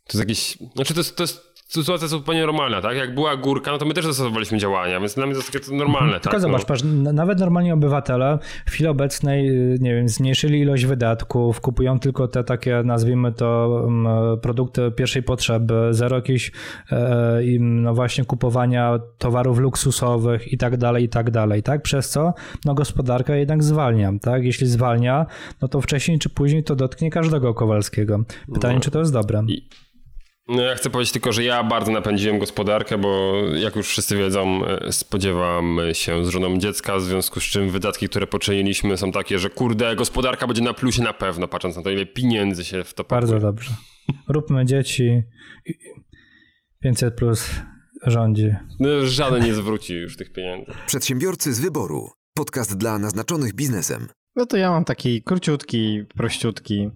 [0.07, 0.59] to jest jakiś.
[0.75, 2.97] Znaczy, to jest, to jest sytuacja zupełnie normalna, tak?
[2.97, 5.77] Jak była górka, no to my też zastosowaliśmy działania, więc dla mnie to jest takie
[5.77, 6.23] normalne, tak?
[6.23, 6.67] Tylko zobacz, no.
[6.67, 12.29] patrz, nawet normalni obywatele w chwili obecnej, y, nie wiem, zmniejszyli ilość wydatków, kupują tylko
[12.29, 16.53] te takie, nazwijmy to, mm, produkty pierwszej potrzeby, zero jakichś,
[16.93, 21.83] e, no właśnie, kupowania towarów luksusowych i tak dalej, i tak dalej, tak?
[21.83, 24.45] Przez co, no gospodarka jednak zwalnia, tak?
[24.45, 25.27] Jeśli zwalnia,
[25.63, 28.25] no to wcześniej czy później to dotknie każdego Kowalskiego.
[28.55, 28.81] Pytanie, no.
[28.81, 29.43] czy to jest dobre?
[29.49, 29.69] I...
[30.49, 34.67] No ja chcę powiedzieć tylko, że ja bardzo napędziłem gospodarkę, bo jak już wszyscy wiedzą,
[34.67, 39.39] e, spodziewam się z żoną dziecka, w związku z czym wydatki, które poczyniliśmy są takie,
[39.39, 42.95] że kurde, gospodarka będzie na plusie na pewno, patrząc na to, ile pieniędzy się w
[42.95, 43.21] to pakuje.
[43.21, 43.71] Bardzo dobrze.
[44.29, 45.23] Róbmy dzieci.
[46.81, 47.51] 500 plus
[48.07, 48.55] rządzi.
[48.81, 50.73] No, żaden nie zwróci już tych pieniędzy.
[50.87, 52.09] Przedsiębiorcy z wyboru.
[52.35, 54.09] Podcast dla naznaczonych biznesem.
[54.37, 56.91] No to ja mam taki króciutki, prościutki.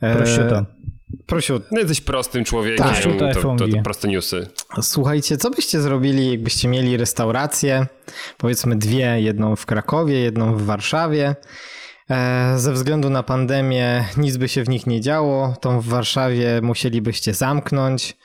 [0.00, 0.77] Prościuto.
[1.26, 1.62] Prosiut.
[1.72, 4.46] No jesteś prostym człowiekiem, Tak, to, to, to proste newsy.
[4.82, 7.86] Słuchajcie, co byście zrobili, jakbyście mieli restaurację,
[8.38, 11.36] powiedzmy dwie, jedną w Krakowie, jedną w Warszawie.
[12.10, 15.54] E, Ze względu na pandemię nic by się w nich nie działo.
[15.60, 18.16] Tą w Warszawie musielibyście zamknąć.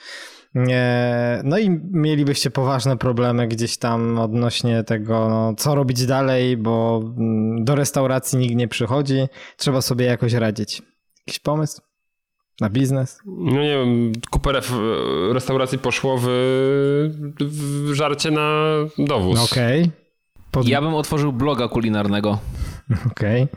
[0.56, 7.02] E, No i mielibyście poważne problemy gdzieś tam odnośnie tego, no, co robić dalej, bo
[7.18, 9.28] mm, do restauracji nikt nie przychodzi.
[9.58, 10.82] Trzeba sobie jakoś radzić.
[11.28, 11.82] Jakiś pomysł
[12.62, 13.20] na biznes?
[13.26, 14.52] No nie wiem, kupę
[15.34, 16.26] restauracji poszło w,
[17.42, 18.62] w żarcie na
[18.98, 19.52] dowóz.
[19.52, 19.92] Okej.
[20.52, 22.40] Pod- Ja bym otworzył bloga kulinarnego.
[23.12, 23.48] Okej.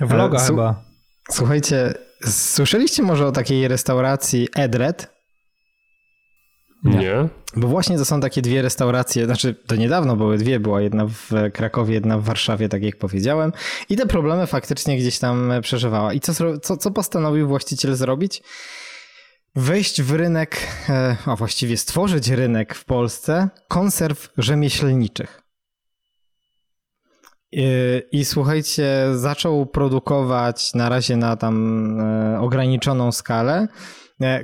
[0.00, 0.82] Vloga E, chyba.
[1.30, 5.13] Słuchajcie, słyszeliście może o takiej restauracji Edred?
[6.84, 7.28] Nie?
[7.56, 11.30] Bo właśnie to są takie dwie restauracje, znaczy to niedawno były dwie, była jedna w
[11.52, 13.52] Krakowie, jedna w Warszawie, tak jak powiedziałem.
[13.88, 16.12] I te problemy faktycznie gdzieś tam przeżywała.
[16.12, 18.42] I co, co, co postanowił właściciel zrobić?
[19.56, 25.42] Wejść w rynek, e, a właściwie stworzyć rynek w Polsce konserw rzemieślniczych.
[27.52, 27.62] I,
[28.12, 33.68] I słuchajcie, zaczął produkować na razie na tam e, ograniczoną skalę e,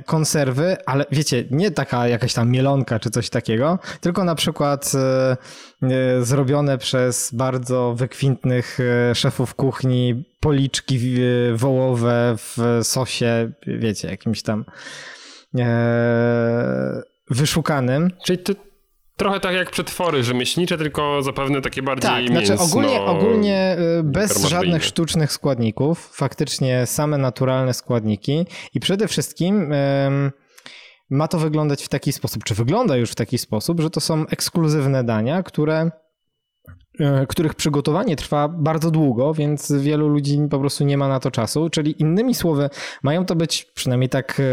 [0.05, 5.37] konserwy, ale wiecie, nie taka jakaś tam mielonka czy coś takiego, tylko na przykład e,
[5.81, 14.41] e, zrobione przez bardzo wykwintnych e, szefów kuchni policzki e, wołowe w sosie, wiecie, jakimś
[14.41, 14.65] tam
[15.59, 18.11] e, wyszukanym.
[18.23, 18.53] Czyli to
[19.17, 22.57] trochę tak jak przetwory rzemieślnicze, tylko zapewne takie bardziej Tak, mięsno...
[22.57, 29.73] znaczy ogólnie, ogólnie y, bez żadnych sztucznych składników, faktycznie same naturalne składniki i przede wszystkim
[29.73, 30.31] ym,
[31.09, 34.27] ma to wyglądać w taki sposób, czy wygląda już w taki sposób, że to są
[34.27, 35.91] ekskluzywne dania, które
[36.99, 41.31] y, których przygotowanie trwa bardzo długo, więc wielu ludzi po prostu nie ma na to
[41.31, 41.69] czasu.
[41.69, 42.69] Czyli innymi słowy,
[43.03, 44.43] mają to być, przynajmniej tak y,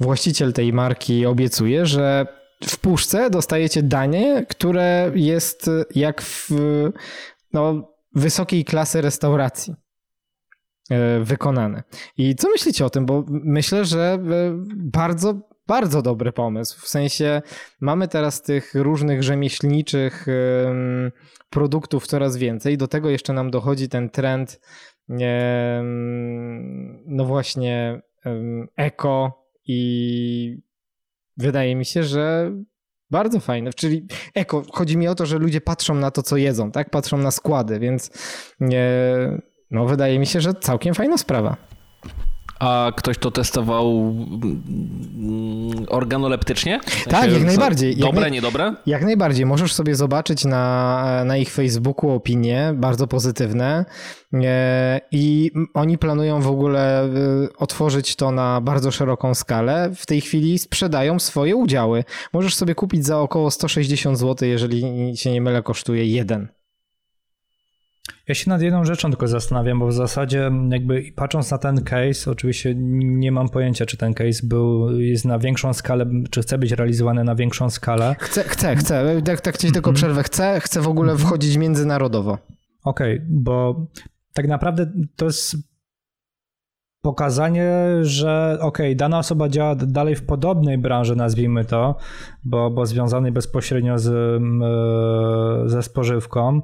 [0.00, 6.50] właściciel tej marki obiecuje, że w puszce dostajecie danie, które jest jak w
[7.52, 9.74] no, wysokiej klasy restauracji
[10.90, 11.82] e, wykonane.
[12.16, 13.06] I co myślicie o tym?
[13.06, 14.18] Bo myślę, że e,
[14.76, 16.80] bardzo, bardzo dobry pomysł.
[16.80, 17.42] W sensie
[17.80, 21.12] mamy teraz tych różnych rzemieślniczych em,
[21.50, 22.78] produktów coraz więcej.
[22.78, 24.60] Do tego jeszcze nam dochodzi ten trend
[27.06, 28.02] no właśnie
[28.76, 30.67] eko i
[31.38, 32.52] wydaje mi się, że
[33.10, 33.72] bardzo fajne.
[33.72, 36.90] Czyli eko, chodzi mi o to, że ludzie patrzą na to, co jedzą, tak?
[36.90, 38.10] Patrzą na składy, więc
[38.60, 41.56] e, no wydaje mi się, że całkiem fajna sprawa.
[42.58, 46.80] A ktoś to testował mm, organoleptycznie?
[46.86, 47.90] Sensie, Tak, jak najbardziej.
[47.90, 48.74] Jak Dobre, naj- niedobre?
[48.86, 49.46] Jak najbardziej.
[49.46, 53.84] Możesz sobie zobaczyć na, na ich Facebooku opinie, bardzo pozytywne.
[54.34, 57.08] E, I oni planują w ogóle e,
[57.58, 59.90] otworzyć to na bardzo szeroką skalę.
[59.96, 62.04] W tej chwili sprzedają swoje udziały.
[62.32, 66.48] Możesz sobie kupić za około 160 zł, jeżeli się nie mylę, kosztuje jeden.
[68.28, 72.30] Ja się nad jedną rzeczą tylko zastanawiam, bo w zasadzie jakby patrząc na ten case,
[72.30, 76.72] oczywiście nie mam pojęcia, czy ten case był, jest na większą skalę, czy chce być
[76.72, 78.16] realizowany na większą skalę.
[78.18, 79.22] Chcę, chcę, chcę.
[79.22, 80.22] Tak, tak ci tylko przerwę.
[80.22, 82.38] Chcę, chcę w ogóle wchodzić międzynarodowo.
[82.84, 83.86] Okej, bo
[84.32, 85.56] tak naprawdę to jest
[87.02, 91.96] pokazanie, że okej, dana osoba działa dalej w podobnej branży, nazwijmy to,
[92.44, 96.62] bo, bo związanej bezpośrednio z, e, ze spożywką,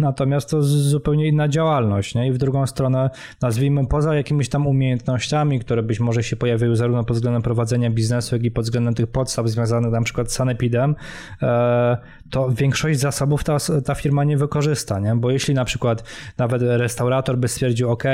[0.00, 2.28] natomiast to zupełnie inna działalność, nie?
[2.28, 3.10] I w drugą stronę,
[3.42, 8.34] nazwijmy, poza jakimiś tam umiejętnościami, które być może się pojawiły zarówno pod względem prowadzenia biznesu,
[8.34, 10.94] jak i pod względem tych podstaw związanych na przykład z sanepidem,
[11.42, 11.96] e,
[12.34, 15.14] to większość zasobów ta, ta firma nie wykorzysta, nie?
[15.16, 16.04] Bo jeśli na przykład
[16.38, 18.04] nawet restaurator by stwierdził, ok,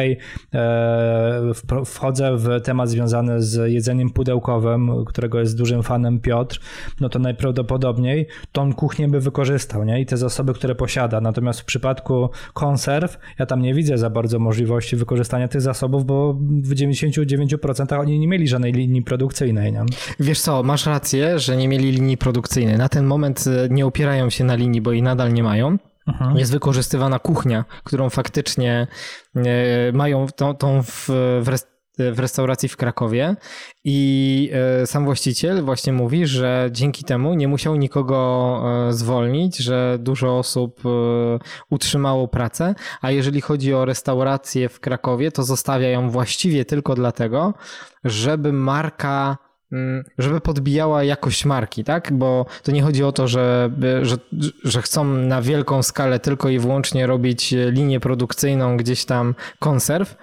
[1.54, 6.60] wpro- wchodzę w temat związany z jedzeniem pudełkowym, którego jest dużym fanem Piotr,
[7.00, 10.00] no to najprawdopodobniej tą kuchnię by wykorzystał, nie?
[10.00, 11.20] I te zasoby, które posiada.
[11.20, 16.32] Natomiast w przypadku konserw, ja tam nie widzę za bardzo możliwości wykorzystania tych zasobów, bo
[16.62, 19.82] w 99% oni nie mieli żadnej linii produkcyjnej, nie?
[20.20, 22.78] Wiesz co, masz rację, że nie mieli linii produkcyjnej.
[22.78, 25.78] Na ten moment e, nie opierają się na linii, bo jej nadal nie mają.
[26.34, 28.86] Jest wykorzystywana kuchnia, którą faktycznie
[29.36, 31.08] e, mają tą, tą w,
[31.42, 31.66] w, res,
[31.98, 33.36] w restauracji w Krakowie.
[33.84, 34.50] I
[34.82, 38.18] e, sam właściciel właśnie mówi, że dzięki temu nie musiał nikogo
[38.88, 40.82] e, zwolnić, że dużo osób
[41.70, 47.54] utrzymało pracę, a jeżeli chodzi o restaurację w Krakowie, to zostawia ją właściwie tylko dlatego,
[48.04, 49.49] żeby marka
[50.18, 52.12] żeby podbijała jakość marki, tak?
[52.12, 53.70] Bo to nie chodzi o to, że,
[54.02, 54.16] że,
[54.64, 60.16] że chcą na wielką skalę tylko i wyłącznie robić linię produkcyjną gdzieś tam konserw,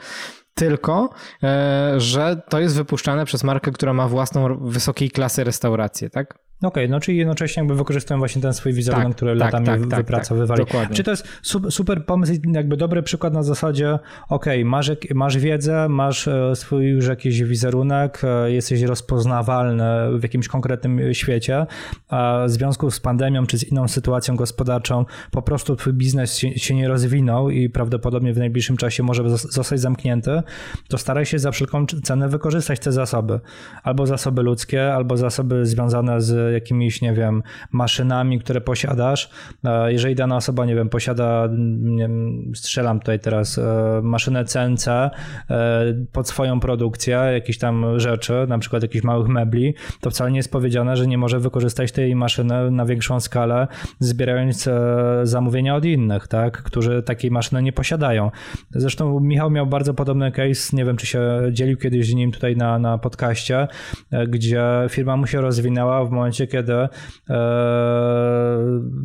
[0.54, 1.10] tylko
[1.44, 6.47] e, że to jest wypuszczane przez markę, która ma własną wysokiej klasy restaurację, tak?
[6.58, 9.66] Okej, okay, no czyli jednocześnie jakby wykorzystują właśnie ten swój wizerunek, tak, który tak, latami
[9.66, 10.66] tak, tak, wypracowywali.
[10.66, 11.28] Tak, Czy to jest
[11.70, 16.86] super pomysł, jakby dobry przykład na zasadzie, okej, okay, masz, masz wiedzę, masz e, swój
[16.86, 19.84] już jakiś wizerunek, e, jesteś rozpoznawalny
[20.20, 21.66] w jakimś konkretnym świecie,
[22.10, 26.60] a w związku z pandemią czy z inną sytuacją gospodarczą po prostu twój biznes się,
[26.60, 30.42] się nie rozwinął i prawdopodobnie w najbliższym czasie może zostać zamknięty,
[30.88, 33.40] to staraj się za wszelką cenę wykorzystać te zasoby.
[33.84, 39.30] Albo zasoby ludzkie, albo zasoby związane z jakimiś, nie wiem, maszynami, które posiadasz.
[39.66, 44.88] E, jeżeli dana osoba, nie wiem, posiada, nie wiem, strzelam tutaj teraz, e, maszynę CNC
[44.88, 45.12] e,
[46.12, 50.52] pod swoją produkcję, jakieś tam rzeczy, na przykład jakichś małych mebli, to wcale nie jest
[50.52, 53.68] powiedziane, że nie może wykorzystać tej maszyny na większą skalę,
[54.00, 54.70] zbierając
[55.24, 58.32] zamówienia od innych, tak, którzy takiej maszyny nie posiadają.
[58.72, 62.56] Zresztą Michał miał bardzo podobny case, nie wiem, czy się dzielił kiedyś z nim tutaj
[62.56, 63.68] na, na podcaście,
[64.28, 66.90] gdzie firma mu się rozwinęła w momencie, momencie, kiedy e,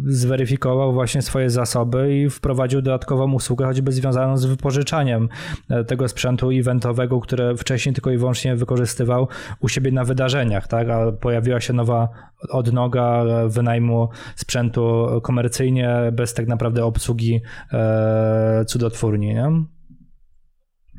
[0.06, 5.28] zweryfikował właśnie swoje zasoby i wprowadził dodatkową usługę, choćby związaną z wypożyczaniem
[5.70, 9.28] e, tego sprzętu eventowego, które wcześniej tylko i wyłącznie wykorzystywał
[9.60, 10.88] u siebie na wydarzeniach, tak?
[10.88, 12.08] A pojawiła się nowa
[12.50, 17.40] odnoga wynajmu sprzętu komercyjnie, bez tak naprawdę obsługi
[17.72, 19.64] e, cudotwórni, nie?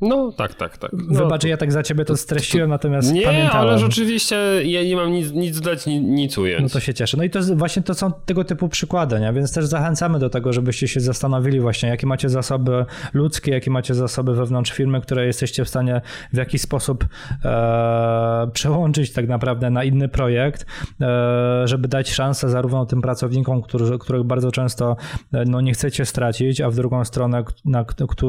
[0.08, 0.92] No, tak, tak, tak.
[0.94, 3.68] No, Wybacz, ja tak za ciebie to streściłem, natomiast nie, pamiętałem.
[3.68, 6.64] ale rzeczywiście ja nie mam nic, nic dodać, nic ująć.
[6.64, 7.18] No to się cieszę.
[7.18, 9.34] No i to właśnie to są tego typu przykłady, nie?
[9.34, 13.94] więc też zachęcamy do tego, żebyście się zastanowili właśnie, jakie macie zasoby ludzkie, jakie macie
[13.94, 16.02] zasoby wewnątrz firmy, które jesteście w stanie
[16.34, 17.06] w jakiś sposób
[17.46, 20.66] e, przełączyć tak naprawdę na inny projekt,
[21.02, 24.96] e, żeby dać szansę zarówno tym pracownikom, którzy, których bardzo często
[25.34, 27.86] e, no, nie chcecie stracić, a w drugą stronę, na,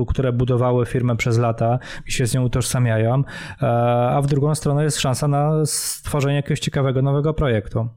[0.09, 3.23] które budowały firmę przez lata, lata i się z nią utożsamiają,
[3.63, 3.67] e,
[4.11, 7.89] a w drugą stronę jest szansa na stworzenie jakiegoś ciekawego nowego projektu.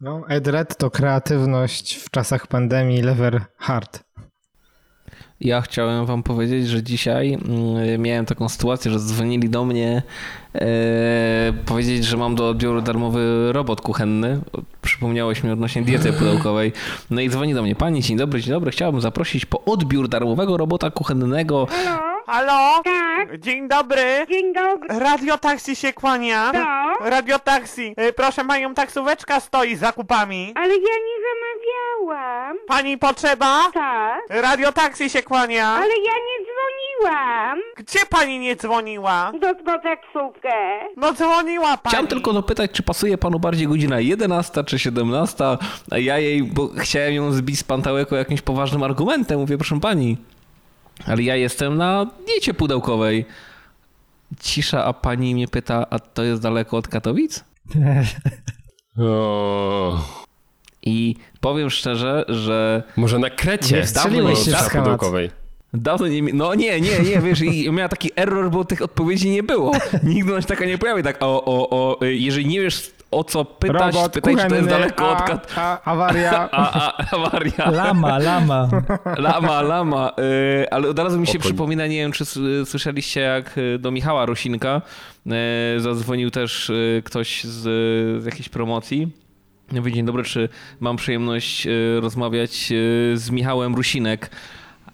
[0.00, 4.06] No, Edred to kreatywność w czasach pandemii lever hard.
[5.40, 10.02] Ja chciałem wam powiedzieć, że dzisiaj mm, miałem taką sytuację, że dzwonili do mnie
[10.54, 14.40] e, powiedzieć, że mam do odbioru darmowy robot kuchenny.
[14.82, 16.72] Przypomniałeś mi odnośnie diety pudełkowej.
[17.10, 20.56] No i dzwoni do mnie, pani, dzień dobry, dzień dobry, chciałbym zaprosić po odbiór darmowego
[20.56, 21.66] robota kuchennego.
[22.26, 22.82] Halo?
[22.84, 23.38] Tak.
[23.38, 24.26] Dzień dobry.
[24.30, 24.98] Dzień dobry.
[24.98, 26.52] Radio taksi się kłania.
[26.52, 27.08] No.
[27.10, 27.94] Radio taksi.
[27.96, 30.52] E, proszę panią, taksóweczka stoi z zakupami.
[30.54, 32.56] Ale ja nie zamawiałam.
[32.68, 33.70] Pani potrzeba?
[33.74, 34.20] Tak.
[34.28, 35.68] Radio taksi się kłania.
[35.68, 37.58] Ale ja nie dzwoniłam.
[37.76, 39.32] Gdzie pani nie dzwoniła?
[39.40, 40.54] Do, do taksówkę.
[40.96, 41.88] No dzwoniła pani.
[41.88, 45.44] Chciałem tylko dopytać, czy pasuje panu bardziej godzina 11 czy 17,
[45.90, 49.38] a ja jej, bo chciałem ją zbić z pantałeku jakimś poważnym argumentem.
[49.40, 50.16] Mówię, proszę pani,
[51.04, 53.24] ale ja jestem na diecie pudełkowej.
[54.40, 57.44] Cisza, a pani mnie pyta, a to jest daleko od Katowic?
[60.82, 62.82] I powiem szczerze, że...
[62.96, 63.76] Może na Krecie.
[63.76, 63.86] Nie
[64.36, 65.30] się pudełkowej.
[65.74, 69.42] Dawno nie, no nie, nie, nie, wiesz, i miała taki error, bo tych odpowiedzi nie
[69.42, 69.72] było.
[70.02, 73.44] Nigdy ona się taka nie pojawi, tak o, o, o, jeżeli nie wiesz o co
[73.44, 75.20] pytać, Robot, pytaj, kuchenny, czy to jest daleko od...
[75.20, 76.48] A, a, awaria.
[76.50, 77.70] A, a, awaria.
[77.70, 78.68] Lama, lama.
[79.18, 80.12] Lama, lama.
[80.18, 82.24] Yy, ale od razu mi się przypomina, nie wiem, czy
[82.64, 84.82] słyszeliście, jak y, do Michała Rusinka
[85.26, 85.34] yy,
[85.78, 87.62] zadzwonił też yy, ktoś z,
[88.22, 89.08] z jakiejś promocji.
[89.72, 90.48] Mówi, dzień dobry, czy
[90.80, 94.30] mam przyjemność y, rozmawiać y, z Michałem Rusinek?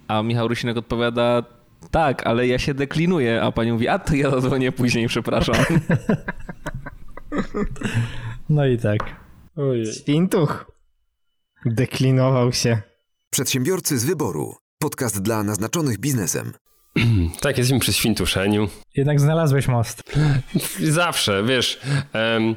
[0.08, 1.42] A Michał Rusinek odpowiada,
[1.90, 3.42] tak, ale ja się deklinuję.
[3.42, 5.54] A pani mówi, a to ja zadzwonię później, przepraszam.
[8.48, 9.00] No i tak.
[9.56, 9.92] Ojej.
[9.92, 10.72] Świntuch.
[11.66, 12.82] Deklinował się.
[13.30, 14.54] Przedsiębiorcy z wyboru.
[14.78, 16.52] Podcast dla naznaczonych biznesem.
[17.40, 18.68] tak, jesteśmy przy świntuszeniu.
[18.96, 20.02] Jednak znalazłeś most.
[20.80, 21.80] Zawsze, wiesz...
[22.14, 22.56] Um,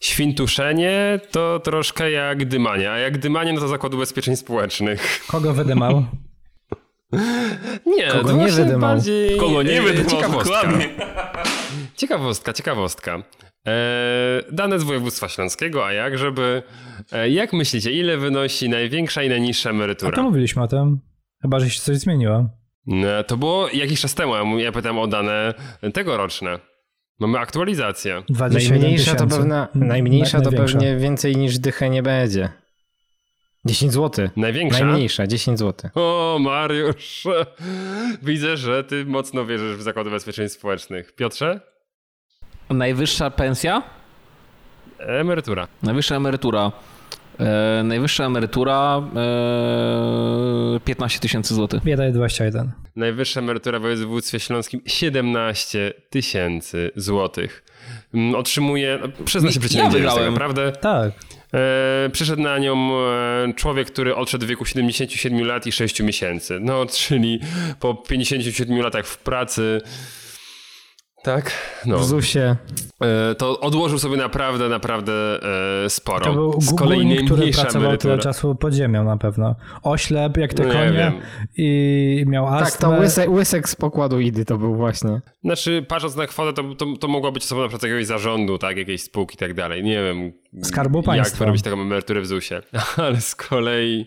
[0.00, 5.20] Świntuszenie to troszkę jak dymanie, a jak dymanie no to zakład ubezpieczeń społecznych.
[5.26, 6.04] Kogo wydymał?
[7.96, 8.80] Nie, Kogo nie wydymał?
[8.80, 9.36] Bardziej...
[9.38, 10.10] Kogo nie wydymał?
[10.10, 10.72] Ciekawostka.
[11.96, 13.22] ciekawostka, ciekawostka.
[13.66, 16.62] E, dane z województwa śląskiego, a jak, żeby...
[17.12, 20.12] E, jak myślicie, ile wynosi największa i najniższa emerytura?
[20.12, 21.00] A to mówiliśmy o tym.
[21.42, 22.48] Chyba, że się coś zmieniło.
[22.86, 25.54] No, to było jakiś czas temu, ja pytam o dane
[25.94, 26.58] tegoroczne.
[27.20, 28.22] Mamy aktualizację.
[28.50, 32.48] Najmniejsza to, pewna, najmniejsza to pewnie więcej niż dychę nie będzie.
[33.64, 34.28] 10 zł.
[34.36, 34.84] Największa?
[34.84, 35.90] Najmniejsza, 10 zł.
[35.94, 37.26] O, Mariusz.
[38.22, 41.14] Widzę, że ty mocno wierzysz w Zakład Ubezpieczeń Społecznych.
[41.14, 41.60] Piotrze?
[42.70, 43.82] Najwyższa pensja?
[44.98, 45.68] Emerytura.
[45.82, 46.72] Najwyższa emerytura.
[47.40, 49.02] E, najwyższa emerytura
[50.76, 51.82] e, 15 tysięcy złotych.
[51.84, 52.70] Bieda 21.
[52.96, 57.62] Najwyższa emerytura w województwie śląskim 17 tysięcy złotych.
[58.14, 60.32] Mm, Otrzymuje, no, przyzna się Ja przeciwnie, wygrałem.
[60.32, 60.72] naprawdę.
[60.72, 61.12] Tak.
[61.54, 66.58] E, przyszedł na nią e, człowiek, który odszedł w wieku 77 lat i 6 miesięcy.
[66.60, 67.40] No, czyli
[67.80, 69.80] po 57 latach w pracy.
[71.26, 71.52] Tak?
[71.86, 71.98] No.
[71.98, 72.56] W ZUS-ie.
[73.02, 75.12] E, to odłożył sobie naprawdę, naprawdę
[75.84, 76.24] e, sporo.
[76.24, 78.18] To był Z kolei górnik, który pracował tyle emerytura.
[78.18, 79.54] czasu pod ziemią na pewno.
[79.82, 81.12] Oślep jak te No nie konie wiem.
[81.56, 82.70] i miał astmę.
[82.70, 85.20] Tak, to łysek, łysek z pokładu Idy to był właśnie.
[85.44, 88.76] Znaczy, patrząc na kwotę, to, to, to mogła być osoba na przykład jakiegoś zarządu, tak,
[88.76, 89.84] jakiejś spółki i tak dalej.
[89.84, 91.38] Nie wiem, Skarbu jak Państwa.
[91.38, 92.62] wyrobić taką emeryturę w ZUS-ie.
[92.96, 94.06] Ale z kolei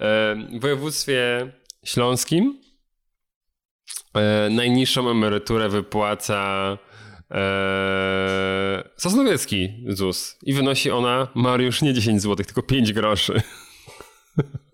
[0.00, 1.52] e, w województwie
[1.84, 2.58] śląskim
[4.14, 6.78] e, najniższą emeryturę wypłaca
[7.30, 13.42] e, Sosnowiecki ZUS i wynosi ona, Mariusz, nie 10 zł, tylko 5 groszy.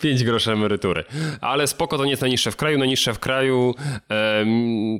[0.00, 1.04] 5 groszy emerytury.
[1.40, 2.78] Ale spoko, to nie jest najniższe w kraju.
[2.78, 3.74] Najniższe w kraju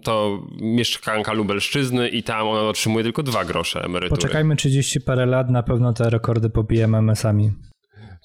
[0.02, 4.20] to mieszkanka Lubelszczyzny i tam ona otrzymuje tylko 2 grosze emerytury.
[4.20, 7.52] Poczekajmy 30 parę lat, na pewno te rekordy pobijemy MS-ami.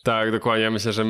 [0.04, 0.64] Tak, dokładnie.
[0.64, 1.04] Ja myślę, że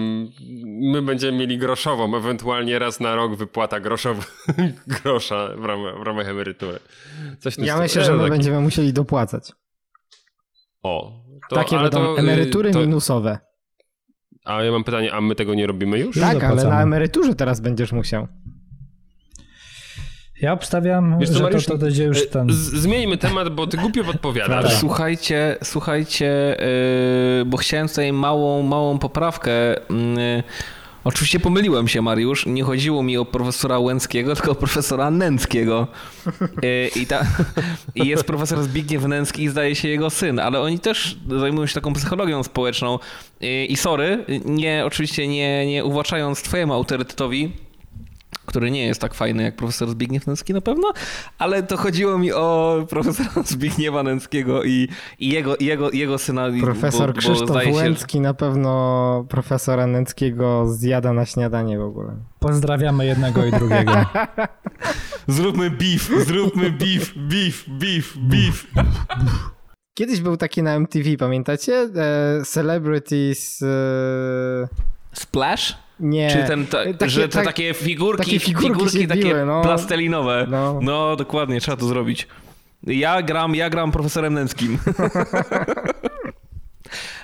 [0.65, 4.23] my będziemy mieli groszową, ewentualnie raz na rok wypłata groszowa,
[5.03, 6.79] grosza w ramach, w ramach emerytury.
[7.39, 9.51] Coś Ja myślę, że my taki- będziemy musieli dopłacać.
[10.83, 13.39] O, to, Takie będą to, y, emerytury to, minusowe.
[14.45, 16.19] A ja mam pytanie, a my tego nie robimy już?
[16.19, 18.27] Tak, ale na emeryturze teraz będziesz musiał.
[20.41, 22.47] Ja obstawiam, Wiesz że to, Mariusz, to będzie już y, ten...
[22.53, 24.63] Zmieńmy temat, bo ty głupio podpowiadasz.
[24.63, 24.77] Dobra.
[24.79, 26.57] Słuchajcie, słuchajcie,
[27.39, 29.51] yy, bo chciałem tutaj małą, małą poprawkę.
[29.89, 30.43] Yy,
[31.03, 32.45] oczywiście pomyliłem się, Mariusz.
[32.45, 35.87] Nie chodziło mi o profesora Łęckiego, tylko o profesora Nęckiego.
[36.95, 37.25] I, ta,
[37.95, 41.73] I jest profesor Zbigniew Nęcki i zdaje się jego syn, ale oni też zajmują się
[41.73, 42.99] taką psychologią społeczną.
[43.69, 47.51] I sorry, nie, oczywiście nie, nie uwłaczając twojemu autorytetowi,
[48.51, 50.93] który nie jest tak fajny jak profesor Zbigniew Nęcki na pewno,
[51.37, 54.87] ale to chodziło mi o profesora Zbigniewa Nęckiego i,
[55.19, 56.47] i jego, i jego, jego syna.
[56.61, 62.15] Profesor bo- bo Krzysztof się, Łęcki na pewno profesora Nęckiego zjada na śniadanie w ogóle.
[62.39, 63.91] Pozdrawiamy jednego i drugiego.
[65.27, 68.67] Zróbmy beef, zróbmy beef, beef, beef, beef.
[69.93, 71.73] Kiedyś był taki na MTV, pamiętacie?
[71.75, 73.61] E, celebrities...
[73.61, 74.67] E,
[75.13, 75.77] Splash?
[76.01, 76.31] Nie.
[76.31, 79.61] Czy ten, ta, Takie- że te tak- takie figurki, takie figurki figurki, takie biły, no.
[79.61, 80.47] plastelinowe.
[80.49, 80.79] No.
[80.81, 81.15] No.
[81.15, 82.27] dokładnie, trzeba to zrobić.
[82.83, 84.77] Ja gram, ja gram profesorem Nęckim.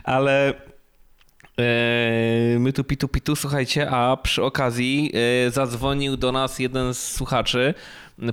[0.04, 0.54] Ale
[2.60, 5.12] my tu pitu pitu, słuchajcie, a przy okazji
[5.48, 7.74] e, zadzwonił do nas jeden z słuchaczy.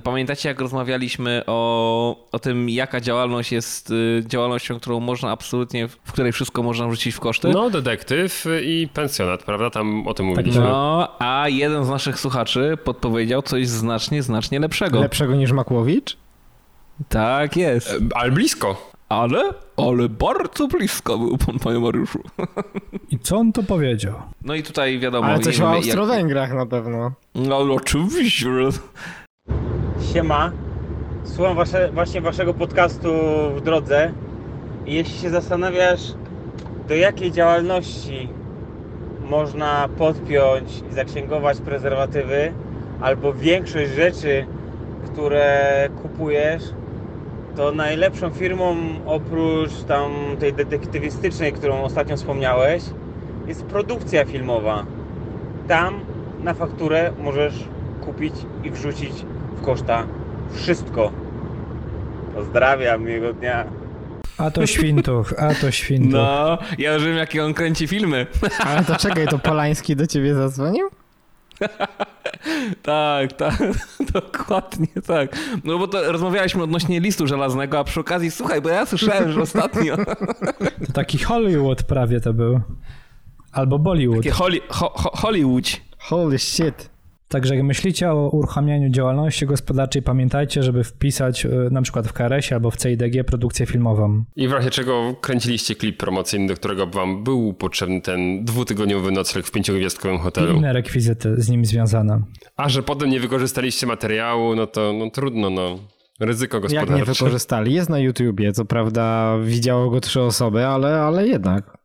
[0.03, 6.11] Pamiętacie, jak rozmawialiśmy o, o tym, jaka działalność jest e, działalnością, którą można absolutnie, w
[6.11, 7.47] której wszystko można wrzucić w koszty?
[7.47, 9.69] No, detektyw i pensjonat, prawda?
[9.69, 10.61] Tam o tym mówiliśmy.
[10.61, 15.01] No, a jeden z naszych słuchaczy podpowiedział coś znacznie, znacznie lepszego.
[15.01, 16.17] Lepszego niż Makłowicz?
[17.09, 17.91] Tak jest.
[17.91, 18.94] E, Ale blisko.
[19.09, 22.19] Ale, ale bardzo blisko był pan, panie Mariuszu.
[23.11, 24.13] I co on to powiedział?
[24.41, 25.27] No i tutaj wiadomo...
[25.27, 27.11] Ale coś o wiem, jak- Austro-Węgrach na pewno.
[27.35, 28.49] No ale oczywiście.
[30.13, 30.51] Siema.
[31.23, 33.09] Słucham wasze, właśnie waszego podcastu
[33.55, 34.11] w drodze.
[34.85, 36.01] I jeśli się zastanawiasz,
[36.87, 38.29] do jakiej działalności
[39.29, 42.53] można podpiąć i zaksięgować prezerwatywy,
[43.01, 44.45] albo większość rzeczy,
[45.05, 46.63] które kupujesz,
[47.55, 52.83] to najlepszą firmą oprócz tam tej detektywistycznej, którą ostatnio wspomniałeś,
[53.47, 54.85] jest produkcja filmowa.
[55.67, 55.99] Tam
[56.43, 57.53] na fakturę możesz
[58.01, 59.13] kupić i wrzucić
[59.57, 60.07] w koszta
[60.53, 61.11] wszystko.
[62.35, 63.65] Pozdrawiam, miłego dnia.
[64.37, 66.11] A to świntuch, a to świntuch.
[66.11, 68.27] No, ja już wiem, jakie on kręci filmy.
[68.65, 70.89] Ale to czekaj, to Polański do ciebie zadzwonił?
[72.81, 73.59] tak, tak,
[74.13, 75.37] dokładnie tak.
[75.63, 79.41] No bo to rozmawialiśmy odnośnie listu żelaznego, a przy okazji, słuchaj, bo ja słyszałem, że
[79.41, 79.97] ostatnio
[80.85, 82.59] To taki Hollywood prawie to był.
[83.51, 84.17] Albo Bollywood.
[84.17, 85.65] takie Holly, ho, ho, Hollywood.
[85.97, 86.94] Holy shit.
[87.27, 92.51] Także jak myślicie o uruchamianiu działalności gospodarczej, pamiętajcie, żeby wpisać y, na przykład w KRS
[92.51, 94.23] albo w CIDG produkcję filmową.
[94.35, 99.45] I w razie czego kręciliście klip promocyjny, do którego wam był potrzebny ten dwutygodniowy nocleg
[99.45, 100.57] w pięciogwiazdkowym I hotelu.
[100.57, 102.21] inne rekwizyty z nim związane.
[102.57, 105.79] A że potem nie wykorzystaliście materiału, no to no, trudno, no.
[106.19, 106.95] Ryzyko Jak gospodarcze.
[106.95, 107.73] nie wykorzystali?
[107.73, 111.77] Jest na YouTubie, co prawda widziało go trzy osoby, ale, ale jednak.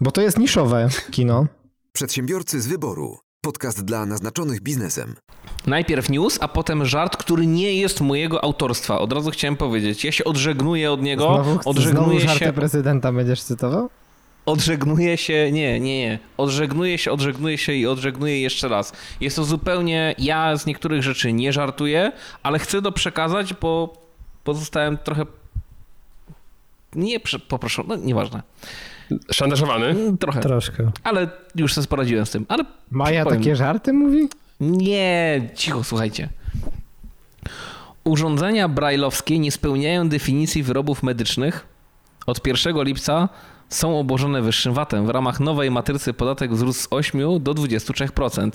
[0.00, 1.46] Bo to jest niszowe kino.
[1.92, 3.18] Przedsiębiorcy z wyboru.
[3.46, 5.14] Podcast dla naznaczonych biznesem.
[5.66, 8.98] Najpierw news, a potem żart, który nie jest mojego autorstwa.
[8.98, 10.04] Od razu chciałem powiedzieć.
[10.04, 11.24] Ja się odżegnuję od niego.
[11.24, 12.52] Znowu, znowu odżegnuję żarty się.
[12.52, 13.90] prezydenta będziesz cytował?
[14.46, 16.18] Odżegnuję się, nie, nie, nie.
[16.36, 18.92] Odżegnuję się, odżegnuję się i odżegnuję jeszcze raz.
[19.20, 22.12] Jest to zupełnie, ja z niektórych rzeczy nie żartuję,
[22.42, 23.94] ale chcę to przekazać, bo
[24.44, 25.26] pozostałem trochę
[26.94, 28.42] nie poproszony, no nieważne.
[29.32, 29.86] Szantażowany?
[29.86, 30.90] Mm, Trochę, Troszkę.
[31.04, 32.46] ale już sobie poradziłem z tym.
[32.48, 34.28] Ale Maja powiem- takie żarty mówi?
[34.60, 36.28] Nie, cicho, słuchajcie.
[38.04, 41.66] Urządzenia brajlowskie nie spełniają definicji wyrobów medycznych.
[42.26, 43.28] Od 1 lipca
[43.74, 45.06] są obłożone wyższym VAT-em.
[45.06, 48.50] W ramach nowej matrycy podatek wzrósł z 8 do 23%.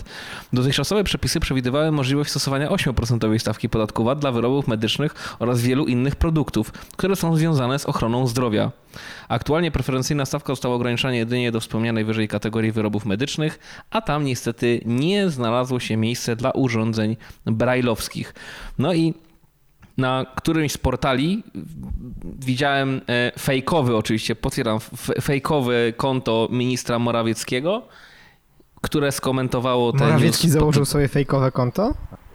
[0.53, 6.15] Dotychczasowe przepisy przewidywały możliwość stosowania 8% stawki podatku VAT dla wyrobów medycznych oraz wielu innych
[6.15, 8.71] produktów, które są związane z ochroną zdrowia.
[9.29, 13.59] Aktualnie preferencyjna stawka została ograniczona jedynie do wspomnianej wyżej kategorii wyrobów medycznych,
[13.91, 18.33] a tam niestety nie znalazło się miejsce dla urządzeń brajlowskich.
[18.79, 19.13] No i
[19.97, 21.43] na którymś z portali
[22.39, 27.87] widziałem e, fejkowy, oczywiście, potwierdzam, f- fejkowe konto ministra Morawieckiego,
[28.81, 30.53] które skomentowało ten Morawiecki news.
[30.53, 31.93] założył sobie fejkowe konto?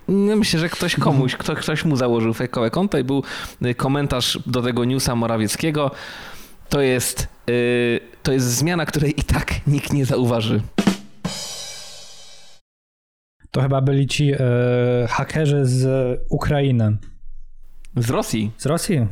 [0.08, 3.22] No, Myślę, że ktoś komuś, kto, ktoś mu założył fejkowe konto i był
[3.66, 5.90] y, komentarz do tego newsa Morawieckiego.
[6.68, 10.62] To jest, y, to jest zmiana, której i tak nikt nie zauważy.
[13.50, 14.38] To chyba byli ci e,
[15.08, 16.96] hakerzy z Ukrainy.
[17.96, 18.50] Z Rosji.
[18.58, 19.06] Z Rosji?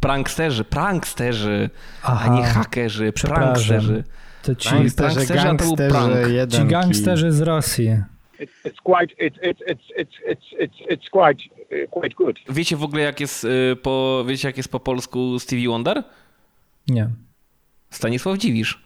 [0.00, 1.70] Pranksterzy, pranksterzy,
[2.02, 2.30] Aha.
[2.30, 4.04] a nie hakerzy, pranksterzy.
[4.42, 6.50] To ci, Prank- Gangsterzy, pranksterzy, a to był prank.
[6.50, 7.88] ci gangsterzy z Rosji.
[8.40, 11.42] It's, it's quite it's it's it's it's it's it's it's quite
[11.90, 12.36] quite good.
[12.48, 16.02] Wiecie w ogóle jak jest y, po, wiecie jak jest po polsku Stevie Wonder?
[16.88, 17.08] Nie.
[17.90, 18.82] Stanisław Dziwisz.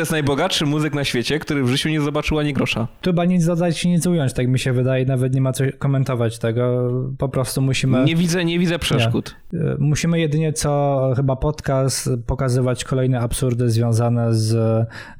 [0.00, 2.88] To jest najbogatszy muzyk na świecie, który w życiu nie zobaczył ani grosza.
[3.00, 5.06] Tu chyba nic dodać, nic ująć, tak mi się wydaje.
[5.06, 6.90] Nawet nie ma co komentować tego.
[7.18, 8.04] Po prostu musimy...
[8.04, 9.36] Nie widzę, nie widzę przeszkód.
[9.54, 14.54] E, Musimy jedynie co chyba podcast pokazywać kolejne absurdy związane z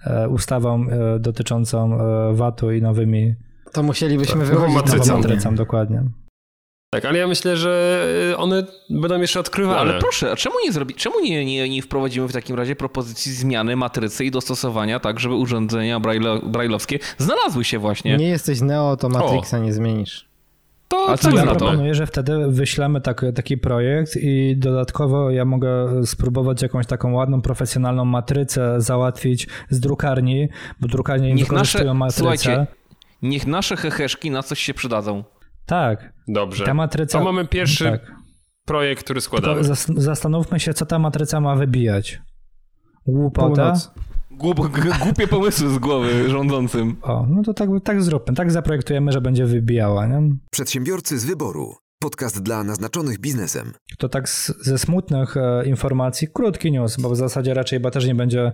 [0.06, 1.98] e, ustawą e, dotyczącą
[2.32, 3.34] VAT-u i nowymi
[3.72, 6.02] To musielibyśmy Tak, wychodzić nową matrycą, dokładnie.
[6.92, 9.80] Tak, ale ja myślę, że y, one będą jeszcze No, odkrywane.
[9.80, 13.32] ale proszę, a czemu nie zrobi, czemu nie, nie, nie wprowadzimy w takim razie propozycji
[13.32, 18.16] zmiany matrycy i dostosowania tak, żeby urządzenia brajlo, brajlowskie znalazły się właśnie?
[18.16, 20.28] Nie jesteś Neo, to Matrixa nie zmienisz.
[20.88, 21.58] To A co Ja na to?
[21.58, 27.42] proponuję, że wtedy wyślemy tak, taki projekt i dodatkowo ja mogę spróbować jakąś taką ładną,
[27.42, 30.48] profesjonalną matrycę załatwić z drukarni,
[30.80, 32.18] bo drukarnie nie wykorzystują nasze, matrycę.
[32.18, 32.66] słuchajcie,
[33.22, 35.24] niech nasze heheszki na coś się przydadzą.
[35.70, 36.64] Tak, Dobrze.
[36.64, 37.18] ta matryca...
[37.18, 38.12] To mamy pierwszy Tak.
[38.66, 39.62] projekt, który Tylko składamy.
[39.64, 42.22] zas- zastanówmy się, co ta matryca ma wybijać.
[43.06, 43.74] Głupota?
[44.30, 44.58] Głup,
[45.04, 46.96] głupie pomysły z głowy rządzącym.
[47.02, 48.34] O, no to tak, tak zróbmy.
[48.34, 50.22] Tak zaprojektujemy, że będzie wybijała, nie?
[50.50, 51.74] Przedsiębiorcy z wyboru.
[52.02, 53.72] Podcast dla naznaczonych biznesem.
[53.98, 58.06] To tak z, ze smutnych e, informacji, krótki news, bo w zasadzie raczej chyba też
[58.06, 58.52] nie będzie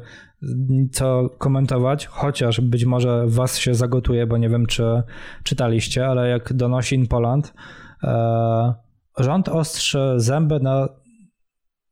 [0.93, 5.03] co komentować, chociaż być może was się zagotuje, bo nie wiem, czy
[5.43, 7.55] czytaliście, ale jak donosi InPoland,
[8.03, 8.75] e,
[9.19, 10.89] rząd ostrzy zęby na,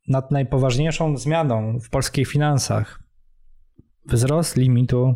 [0.08, 3.02] nad najpoważniejszą zmianą w polskich finansach.
[4.06, 5.14] Wzrost limitu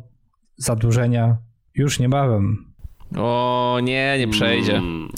[0.57, 1.39] zadłużenia
[1.74, 2.74] już niebawem.
[3.16, 4.76] O nie, nie przejdzie.
[4.76, 5.09] Mm.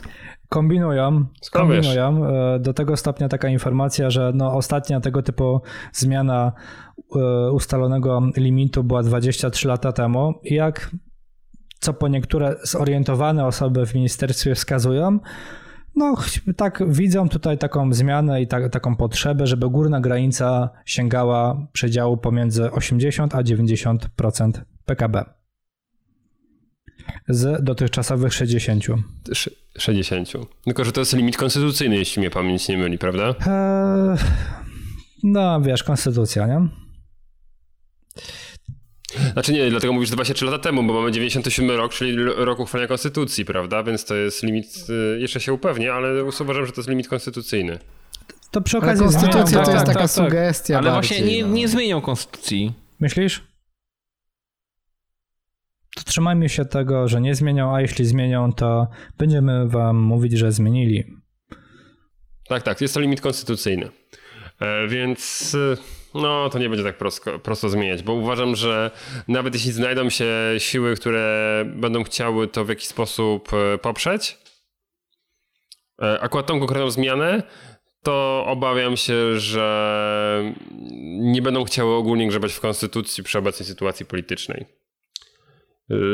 [0.50, 5.60] Kombinują, kombinują e, do tego stopnia taka informacja, że no ostatnia tego typu
[5.92, 6.52] zmiana
[7.16, 10.34] e, ustalonego limitu była 23 lata temu.
[10.44, 10.90] Jak
[11.80, 15.18] co po niektóre zorientowane osoby w ministerstwie wskazują,
[15.96, 16.14] no
[16.56, 22.70] tak widzą tutaj taką zmianę i ta, taką potrzebę, żeby górna granica sięgała przedziału pomiędzy
[22.70, 24.52] 80 a 90%
[24.84, 25.39] PKB
[27.30, 28.84] z dotychczasowych 60.
[29.30, 30.32] Sz- 60.
[30.64, 33.22] Tylko, że to jest limit konstytucyjny, jeśli mnie pamięć nie myli, prawda?
[33.46, 34.18] Eee,
[35.22, 36.68] no, wiesz, konstytucja, nie?
[39.32, 43.44] Znaczy nie, dlatego mówisz 23 lata temu, bo mamy 97 rok, czyli rok uchwalenia konstytucji,
[43.44, 43.82] prawda?
[43.82, 44.66] Więc to jest limit,
[45.16, 47.78] y, jeszcze się upewnię, ale uważam, że to jest limit konstytucyjny.
[48.50, 50.26] To przy Ale okazji konstytucja zmienią, to jest tak, taka tak, tak.
[50.26, 51.48] sugestia Ale bardziej, właśnie nie, no.
[51.54, 52.72] nie zmienią konstytucji.
[53.00, 53.42] Myślisz?
[56.00, 58.88] To trzymajmy się tego, że nie zmienią, a jeśli zmienią, to
[59.18, 61.04] będziemy wam mówić, że zmienili.
[62.48, 63.88] Tak, tak, jest to limit konstytucyjny.
[64.60, 65.76] E, Więc y,
[66.14, 68.90] no, to nie będzie tak prosto, prosto zmieniać, bo uważam, że
[69.28, 70.26] nawet jeśli znajdą się
[70.58, 74.38] siły, które będą chciały to w jakiś sposób e, poprzeć,
[76.02, 77.42] e, akurat tą konkretną zmianę,
[78.02, 80.54] to obawiam się, że
[81.18, 84.79] nie będą chciały ogólnie grzebać w konstytucji przy obecnej sytuacji politycznej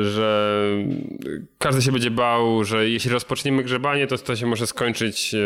[0.02, 0.68] że
[1.58, 5.38] każdy się będzie bał, że jeśli rozpoczniemy grzebanie, to to się może skończyć e,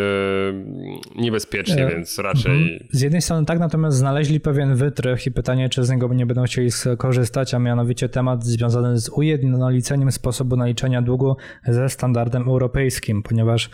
[1.16, 2.86] niebezpiecznie, E, więc raczej...
[2.92, 6.44] Z jednej strony tak, natomiast znaleźli pewien wytrych i pytanie, czy z niego nie będą
[6.44, 13.70] chcieli skorzystać, a mianowicie temat związany z ujednoliceniem sposobu naliczenia długu ze standardem europejskim, ponieważ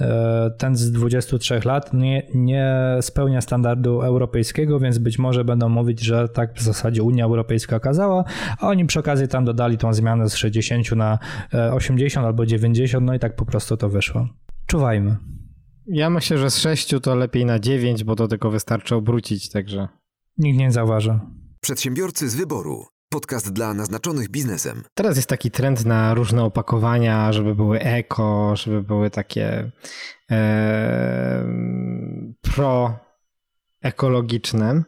[0.00, 6.00] e, ten z 23 lat nie, nie spełnia standardu europejskiego, więc być może będą mówić,
[6.00, 8.24] że tak w zasadzie Unia Europejska kazała,
[8.60, 11.18] a oni przy okazji tam dodali tą zmianę z 60 na
[11.54, 14.28] e, 80 albo 90, no i tak po prostu to wyszło.
[14.66, 15.16] Czuwajmy.
[15.86, 19.88] Ja myślę, że z 6 to lepiej na 9, bo to tylko wystarczy obrócić, także.
[20.38, 21.18] Nikt nie zauważy.
[21.60, 22.84] Przedsiębiorcy z wyboru.
[23.10, 24.82] Podcast dla naznaczonych biznesem.
[24.94, 29.70] Teraz jest taki trend na różne opakowania, żeby były eko, żeby były takie
[30.30, 31.44] e,
[32.42, 34.82] pro-ekologiczne.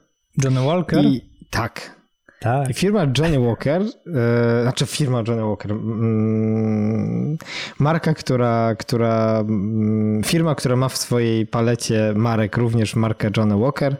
[0.44, 1.04] Johnny Walker?
[1.04, 1.99] I tak.
[2.40, 2.70] Tak.
[2.70, 7.38] I firma Johnny Walker, e, znaczy firma Johnny Walker, mm,
[7.78, 13.96] marka, która, która, mm, firma, która ma w swojej palecie marek również markę Johnny Walker,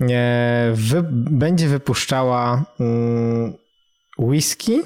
[0.00, 3.52] e, wy, będzie wypuszczała mm,
[4.18, 4.82] whisky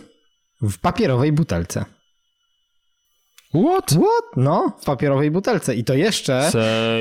[0.63, 1.85] w papierowej butelce.
[3.55, 3.91] What?
[3.91, 4.37] What?
[4.37, 5.75] No, w papierowej butelce.
[5.75, 6.51] I to jeszcze,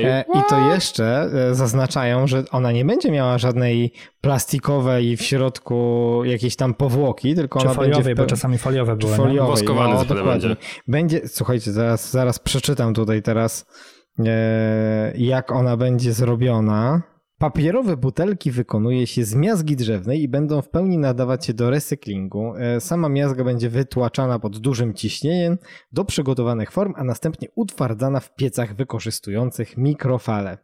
[0.04, 6.20] e, i to jeszcze e, zaznaczają, że ona nie będzie miała żadnej plastikowej w środku
[6.24, 9.16] jakiejś tam powłoki, tylko Czy ona będzie foliowej, bo pe- czasami foliowe czy były.
[9.16, 9.50] foliowej.
[9.50, 10.30] Woskowany no, dokładnie.
[10.32, 10.56] będzie.
[10.88, 13.66] Będzie, słuchajcie, zaraz, zaraz przeczytam tutaj teraz,
[14.18, 17.02] e, jak ona będzie zrobiona.
[17.40, 22.54] Papierowe butelki wykonuje się z miazgi drzewnej i będą w pełni nadawać się do recyklingu.
[22.56, 25.58] E, Sama miazga będzie wytłaczana pod dużym ciśnieniem
[25.92, 30.58] do przygotowanych form, a następnie utwardzana w piecach wykorzystujących mikrofale.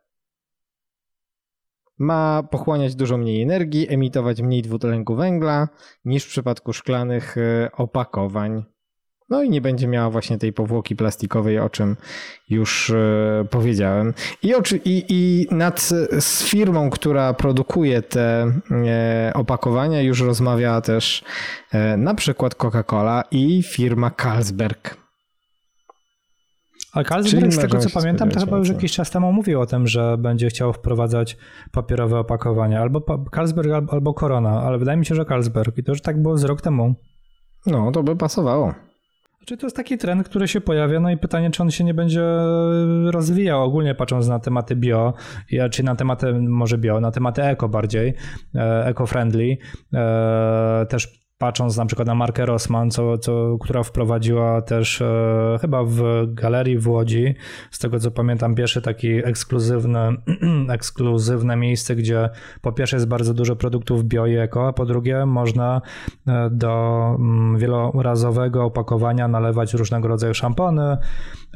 [1.99, 5.69] Ma pochłaniać dużo mniej energii, emitować mniej dwutlenku węgla
[6.05, 8.65] niż w przypadku szklanych e, opakowań.
[9.29, 11.97] No i nie będzie miała właśnie tej powłoki plastikowej, o czym
[12.49, 14.15] już e, powiedziałem.
[14.43, 15.81] I, oczy, i, i nad
[16.21, 21.25] z firmą, która produkuje te e, opakowania, już rozmawiała też
[21.73, 24.97] e, na przykład Coca-Cola i firma Carlsberg.
[26.93, 29.67] A Czyli Carlsberg, z tego co pamiętam, to chyba już jakiś czas temu mówił o
[29.67, 31.37] tym, że będzie chciał wprowadzać
[31.73, 32.81] papierowe opakowania.
[32.81, 35.79] Albo pa- Carlsberg, al- albo Corona, ale wydaje mi się, że Carlsberg.
[35.79, 36.95] I to już tak było z rok temu.
[37.67, 38.75] No, to by pasowało.
[39.47, 41.95] Czy to jest taki trend, który się pojawia, no i pytanie, czy on się nie
[41.95, 42.23] będzie
[43.11, 43.65] rozwijał?
[43.65, 45.15] Ogólnie patrząc na tematy bio,
[45.71, 48.15] czy na tematy, może bio, na tematy eko bardziej,
[48.55, 49.57] e, eco-friendly,
[49.95, 55.85] e, też patrząc na przykład na markę Rossmann, co, co, która wprowadziła też e, chyba
[55.85, 57.35] w galerii w Łodzi,
[57.71, 59.99] z tego co pamiętam, pierwszy taki ekskluzywny,
[60.69, 62.31] ekskluzywne miejsce, gdzie
[62.63, 65.83] po pierwsze jest bardzo dużo produktów bio i eko, a po drugie można
[66.27, 70.97] e, do mm, wielorazowego opakowania nalewać różnego rodzaju szampony,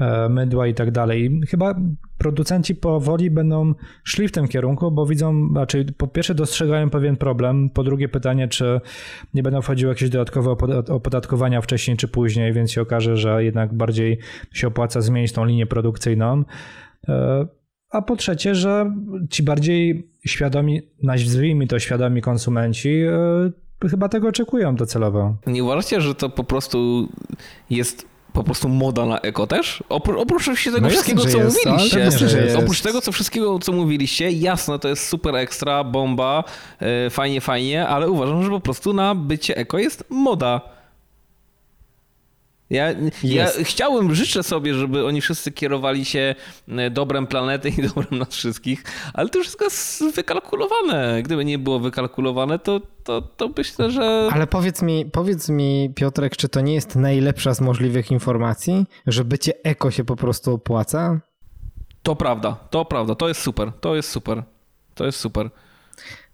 [0.00, 1.40] e, mydła i tak dalej.
[1.48, 1.74] Chyba
[2.20, 7.70] producenci powoli będą szli w tym kierunku, bo widzą, znaczy po pierwsze dostrzegają pewien problem,
[7.70, 8.80] po drugie pytanie, czy
[9.34, 13.74] nie będą wchodziły jakieś dodatkowe opod- opodatkowania wcześniej czy później, więc się okaże, że jednak
[13.74, 14.18] bardziej
[14.52, 16.44] się opłaca zmienić tą linię produkcyjną.
[17.08, 17.46] E,
[17.90, 18.92] A po trzecie, że
[19.30, 22.88] ci bardziej świadomi, nazwijmy to świadomi konsumenci,
[23.82, 25.36] e, chyba tego oczekują docelowo.
[25.46, 27.08] Nie uważacie, że to po prostu
[27.70, 29.84] jest po prostu moda na eko też?
[29.88, 31.98] Opró- oprócz tego No wszystkiego, co jest, mówiliście.
[31.98, 32.56] jest.
[32.56, 36.44] Oprócz tego, co wszystkiego, co mówiliście, jasne, to jest super ekstra, bomba,
[36.80, 40.60] e, fajnie, fajnie, ale uważam, że po prostu na bycie eko jest moda.
[42.70, 42.90] Ja,
[43.22, 43.58] ja Jest.
[43.58, 46.34] chciałem, życzę sobie, żeby oni wszyscy kierowali się
[46.68, 51.22] e, dobrem planety i dobrem nas wszystkich, ale to wszystko jest wykalkulowane.
[51.22, 54.28] Gdyby nie było wykalkulowane, to, to, to myślę, że...
[54.32, 59.24] Ale powiedz mi, powiedz mi, Piotrek, czy to nie jest najlepsza z możliwych informacji, że
[59.24, 61.20] bycie eko się po prostu opłaca?
[62.02, 64.42] To prawda, to prawda, to jest super, to jest super,
[64.94, 65.50] to jest super.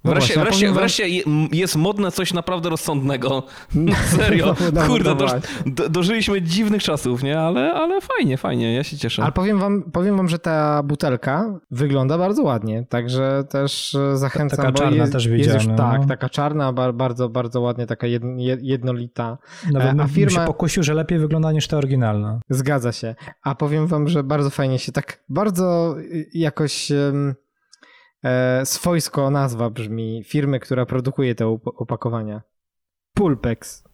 [0.07, 3.43] No Wreszcie, właśnie, wreszcie, powiem wreszcie jest modne coś naprawdę rozsądnego.
[3.75, 4.47] Na serio.
[4.47, 5.27] No, no, no, Kurde, no
[5.67, 7.39] do, dożyliśmy dziwnych czasów, nie?
[7.41, 9.23] Ale, ale fajnie, fajnie, ja się cieszę.
[9.23, 14.57] Ale powiem wam, powiem wam, że ta butelka wygląda bardzo ładnie, także też e, zachęcam.
[14.57, 15.77] Taka bo czarna jest, też widziałem, Już, no.
[15.77, 19.39] Tak, taka czarna, ba- bardzo, bardzo ładnie, taka jedn- je- jednolita.
[19.73, 22.41] Nawet E, a firma- się pokusił, że lepiej wygląda niż ta oryginalna.
[22.51, 23.15] Zgadza się.
[23.43, 27.13] A powiem wam, że bardzo fajnie się tak, bardzo y, jakoś e,
[28.65, 32.43] swojsko nazwa brzmi firmy, która produkuje te op- opakowania.
[33.15, 33.85] Pulpex.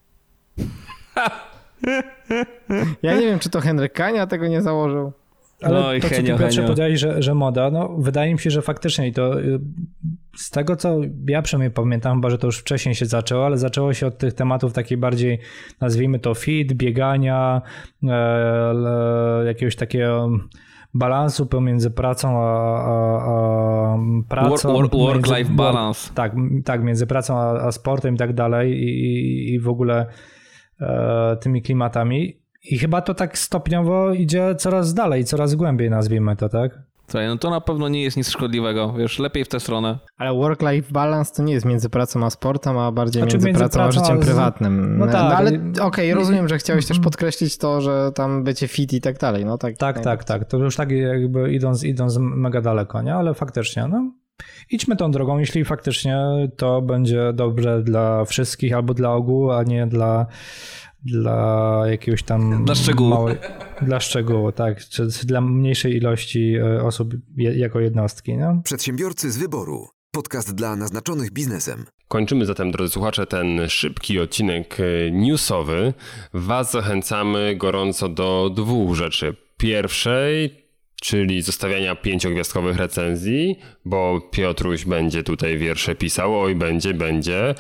[3.03, 5.13] Ja nie wiem, czy to Henryk Kania tego nie założył.
[5.63, 8.39] Ale No i to, co Henio, ty Piotrze powiedziałeś, że, że moda, no wydaje mi
[8.39, 9.61] się, że faktycznie i to y,
[10.37, 13.95] z tego, co ja przynajmniej pamiętam, chyba, że to już wcześniej się zaczęło, ale zaczęło
[13.95, 15.39] się od tych tematów takiej bardziej,
[15.81, 17.63] nazwijmy to fit, biegania,
[18.05, 20.31] e, e, jakiegoś takiego
[20.95, 22.43] balansu pomiędzy pracą a,
[22.85, 24.69] a, a pracą.
[24.73, 26.11] Work- work- work-life między- balance.
[26.15, 26.33] Tak,
[26.65, 30.07] tak, między pracą a, a sportem i tak dalej i, i, i w ogóle
[30.81, 32.39] e, tymi klimatami.
[32.71, 36.79] I chyba to tak stopniowo idzie coraz dalej, coraz głębiej, nazwijmy to, tak?
[37.09, 39.99] Słuchaj, no to na pewno nie jest nic szkodliwego, wiesz, lepiej w tę stronę.
[40.19, 43.59] Ale work-life balance to nie jest między pracą a sportem, a bardziej Znaczy między, między
[43.61, 44.99] pracą, a pracą a życiem z- prywatnym.
[44.99, 48.93] no tak, ale ale- okej, rozumiem, że chciałeś też podkreślić to, że tam bycie fit
[48.93, 49.45] i tak dalej.
[49.45, 50.45] No tak, Tak, tak, tak.
[50.45, 53.15] To już tak jakby idąc, idąc mega daleko, nie?
[53.15, 54.13] Ale faktycznie, no.
[54.71, 56.19] Idźmy tą drogą, jeśli faktycznie
[56.57, 60.27] to będzie dobre dla wszystkich albo dla ogółu, a nie dla,
[61.05, 62.65] dla jakiegoś tam...
[62.65, 63.11] Dla szczegółu.
[63.11, 63.37] Małej,
[63.83, 64.85] dla szczegółu, tak.
[64.89, 68.61] Czy, dla mniejszej ilości e, osób je, jako jednostki, no.
[68.65, 69.89] Przedsiębiorcy z wyboru.
[70.11, 71.85] Podcast dla naznaczonych biznesem.
[72.09, 75.95] Kończymy zatem, drodzy słuchacze, ten szybki odcinek e, newsowy.
[76.35, 79.37] Was zachęcamy gorąco do dwóch rzeczy.
[79.57, 80.62] Pierwszej,
[81.03, 87.55] czyli zostawiania pięciogwiazdkowych recenzji, bo Piotruś będzie tutaj wiersze pisał, oj będzie, będzie.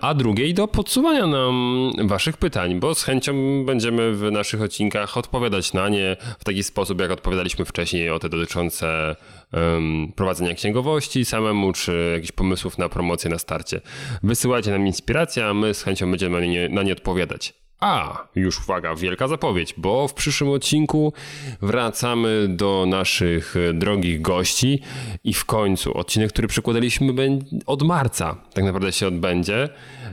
[0.00, 5.72] A drugiej do podsuwania nam waszych pytań, bo z chęcią będziemy w naszych odcinkach odpowiadać
[5.72, 9.16] na nie w taki sposób, jak odpowiadaliśmy wcześniej o te dotyczące
[9.52, 13.80] em, prowadzenia księgowości samemu, czy jakichś pomysłów na promocję na starcie.
[14.22, 17.54] Wysyłajcie nam inspirację, a my z chęcią będziemy na nie, na nie odpowiadać.
[17.80, 21.12] A, już uwaga, wielka zapowiedź, bo w przyszłym odcinku
[21.62, 24.82] wracamy do naszych e, drogich gości
[25.24, 29.68] i w końcu odcinek, który przykładaliśmy bę- od marca, tak naprawdę się odbędzie,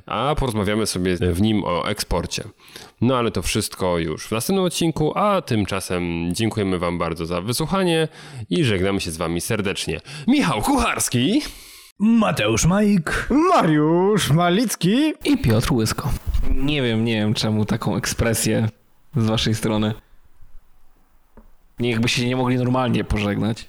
[0.05, 2.43] a porozmawiamy sobie w nim o eksporcie.
[3.01, 8.07] No ale to wszystko już w następnym odcinku, a tymczasem dziękujemy Wam bardzo za wysłuchanie
[8.49, 9.99] i żegnamy się z Wami serdecznie.
[10.27, 11.41] Michał Kucharski!
[11.99, 13.27] Mateusz Majk.
[13.29, 15.13] Mariusz Malicki.
[15.25, 16.09] I Piotr Łysko.
[16.55, 18.69] Nie wiem, nie wiem czemu taką ekspresję
[19.15, 19.93] z waszej strony.
[21.79, 23.65] Niechby się nie mogli normalnie pożegnać.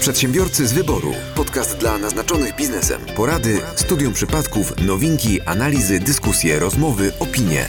[0.00, 1.12] Przedsiębiorcy z wyboru.
[1.34, 3.00] Podcast dla naznaczonych biznesem.
[3.16, 7.68] Porady, studium przypadków, nowinki, analizy, dyskusje, rozmowy, opinie.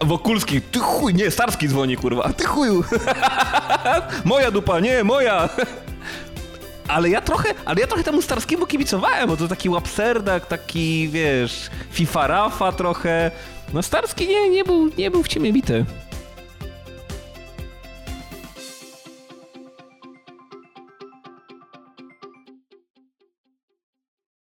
[0.00, 2.84] Wokulski, ty chuj, nie, Starski dzwoni, kurwa, ty chuju.
[4.24, 5.48] moja dupa, nie, moja.
[6.88, 11.70] Ale ja trochę, ale ja trochę temu Starskiemu kibicowałem, bo to taki łapserdak, taki, wiesz,
[11.90, 13.30] FIFA Rafa trochę.
[13.74, 15.84] No Starski nie, nie był, nie był w ciemię bity.